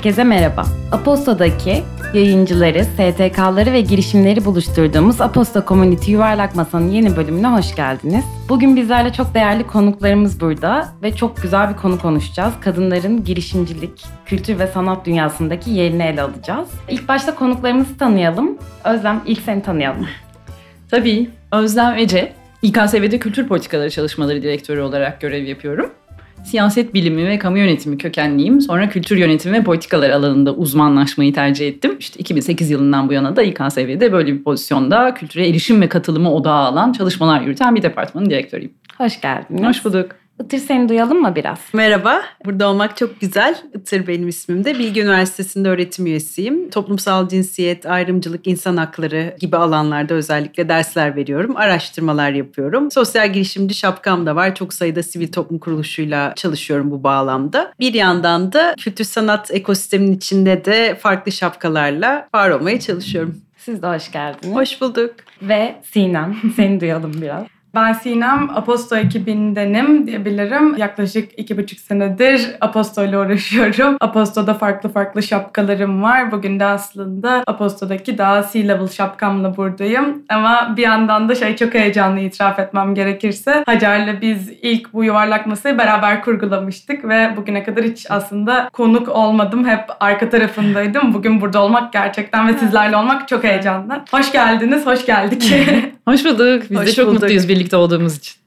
Herkese 0.00 0.24
merhaba. 0.24 0.64
Aposto'daki 0.92 1.82
yayıncıları, 2.14 2.84
STK'ları 2.84 3.72
ve 3.72 3.80
girişimleri 3.80 4.44
buluşturduğumuz 4.44 5.20
Aposto 5.20 5.64
Community 5.68 6.12
Yuvarlak 6.12 6.54
Masa'nın 6.54 6.90
yeni 6.90 7.16
bölümüne 7.16 7.46
hoş 7.46 7.74
geldiniz. 7.74 8.24
Bugün 8.48 8.76
bizlerle 8.76 9.12
çok 9.12 9.34
değerli 9.34 9.66
konuklarımız 9.66 10.40
burada 10.40 10.88
ve 11.02 11.16
çok 11.16 11.42
güzel 11.42 11.70
bir 11.70 11.76
konu 11.76 11.98
konuşacağız. 11.98 12.54
Kadınların 12.60 13.24
girişimcilik, 13.24 14.04
kültür 14.26 14.58
ve 14.58 14.66
sanat 14.66 15.06
dünyasındaki 15.06 15.70
yerini 15.70 16.02
ele 16.02 16.22
alacağız. 16.22 16.68
İlk 16.88 17.08
başta 17.08 17.34
konuklarımızı 17.34 17.98
tanıyalım. 17.98 18.58
Özlem, 18.84 19.20
ilk 19.26 19.40
seni 19.40 19.62
tanıyalım. 19.62 20.06
Tabii. 20.90 21.30
Özlem 21.52 21.98
Ece. 21.98 22.32
İKSV'de 22.62 23.18
Kültür 23.18 23.48
Politikaları 23.48 23.90
Çalışmaları 23.90 24.42
Direktörü 24.42 24.80
olarak 24.80 25.20
görev 25.20 25.44
yapıyorum. 25.44 25.90
Siyaset 26.44 26.94
bilimi 26.94 27.28
ve 27.28 27.38
kamu 27.38 27.58
yönetimi 27.58 27.98
kökenliyim. 27.98 28.60
Sonra 28.60 28.88
kültür 28.88 29.16
yönetimi 29.16 29.58
ve 29.58 29.64
politikalar 29.64 30.10
alanında 30.10 30.54
uzmanlaşmayı 30.54 31.34
tercih 31.34 31.68
ettim. 31.68 31.96
İşte 31.98 32.20
2008 32.20 32.70
yılından 32.70 33.08
bu 33.08 33.12
yana 33.12 33.36
da 33.36 33.42
İKSV'de 33.42 34.12
böyle 34.12 34.32
bir 34.32 34.42
pozisyonda 34.42 35.14
kültüre 35.14 35.48
erişim 35.48 35.80
ve 35.80 35.88
katılımı 35.88 36.32
odağı 36.34 36.64
alan 36.64 36.92
çalışmalar 36.92 37.40
yürüten 37.40 37.76
bir 37.76 37.82
departmanın 37.82 38.30
direktörüyüm. 38.30 38.72
Hoş 38.98 39.20
geldiniz. 39.20 39.62
Hoş 39.62 39.84
bulduk. 39.84 40.19
Itır 40.40 40.58
seni 40.58 40.88
duyalım 40.88 41.20
mı 41.20 41.36
biraz? 41.36 41.58
Merhaba, 41.72 42.22
burada 42.44 42.68
olmak 42.68 42.96
çok 42.96 43.20
güzel. 43.20 43.58
Itır 43.74 44.06
benim 44.06 44.28
ismim 44.28 44.64
de. 44.64 44.78
Bilgi 44.78 45.00
Üniversitesi'nde 45.02 45.68
öğretim 45.68 46.06
üyesiyim. 46.06 46.70
Toplumsal 46.70 47.28
cinsiyet, 47.28 47.86
ayrımcılık, 47.86 48.46
insan 48.46 48.76
hakları 48.76 49.36
gibi 49.38 49.56
alanlarda 49.56 50.14
özellikle 50.14 50.68
dersler 50.68 51.16
veriyorum. 51.16 51.56
Araştırmalar 51.56 52.30
yapıyorum. 52.30 52.90
Sosyal 52.90 53.32
girişimci 53.32 53.74
şapkam 53.74 54.26
da 54.26 54.36
var. 54.36 54.54
Çok 54.54 54.74
sayıda 54.74 55.02
sivil 55.02 55.32
toplum 55.32 55.58
kuruluşuyla 55.58 56.32
çalışıyorum 56.36 56.90
bu 56.90 57.04
bağlamda. 57.04 57.72
Bir 57.80 57.94
yandan 57.94 58.52
da 58.52 58.74
kültür 58.78 59.04
sanat 59.04 59.50
ekosisteminin 59.50 60.16
içinde 60.16 60.64
de 60.64 60.94
farklı 60.94 61.32
şapkalarla 61.32 62.28
var 62.34 62.50
olmaya 62.50 62.80
çalışıyorum. 62.80 63.40
Siz 63.56 63.82
de 63.82 63.86
hoş 63.86 64.12
geldiniz. 64.12 64.56
Hoş 64.56 64.80
bulduk. 64.80 65.14
Ve 65.42 65.74
Sinem, 65.92 66.36
seni 66.56 66.80
duyalım 66.80 67.12
biraz. 67.22 67.59
Ben 67.74 67.92
Sinem, 67.92 68.50
Aposto 68.54 68.96
ekibindenim 68.96 70.06
diyebilirim. 70.06 70.76
Yaklaşık 70.76 71.30
iki 71.36 71.58
buçuk 71.58 71.78
senedir 71.78 72.56
Aposto 72.60 73.04
ile 73.04 73.18
uğraşıyorum. 73.18 73.96
Aposto'da 74.00 74.54
farklı 74.54 74.88
farklı 74.88 75.22
şapkalarım 75.22 76.02
var. 76.02 76.32
Bugün 76.32 76.60
de 76.60 76.64
aslında 76.64 77.42
Aposto'daki 77.46 78.18
daha 78.18 78.42
C-level 78.52 78.88
şapkamla 78.88 79.56
buradayım. 79.56 80.22
Ama 80.28 80.74
bir 80.76 80.82
yandan 80.82 81.28
da 81.28 81.34
şey 81.34 81.56
çok 81.56 81.74
heyecanlı 81.74 82.20
itiraf 82.20 82.58
etmem 82.58 82.94
gerekirse. 82.94 83.62
Hacer'le 83.66 84.20
biz 84.20 84.50
ilk 84.62 84.92
bu 84.92 85.04
yuvarlak 85.04 85.46
masayı 85.46 85.78
beraber 85.78 86.22
kurgulamıştık 86.22 87.04
ve 87.08 87.30
bugüne 87.36 87.62
kadar 87.64 87.84
hiç 87.84 88.06
aslında 88.10 88.68
konuk 88.72 89.08
olmadım. 89.08 89.68
Hep 89.68 89.84
arka 90.00 90.30
tarafındaydım. 90.30 91.14
Bugün 91.14 91.40
burada 91.40 91.62
olmak 91.62 91.92
gerçekten 91.92 92.48
ve 92.48 92.52
sizlerle 92.52 92.96
olmak 92.96 93.28
çok 93.28 93.44
heyecanlı. 93.44 94.00
Hoş 94.10 94.32
geldiniz, 94.32 94.86
hoş 94.86 95.06
geldik. 95.06 95.54
Hoş 96.08 96.24
bulduk. 96.24 96.62
Biz 96.70 96.78
Hoş 96.78 96.86
de 96.86 96.92
çok 96.92 97.06
bulduk. 97.06 97.20
mutluyuz 97.22 97.48
birlikte 97.48 97.59
olduğumuz 97.74 98.16
için. 98.16 98.39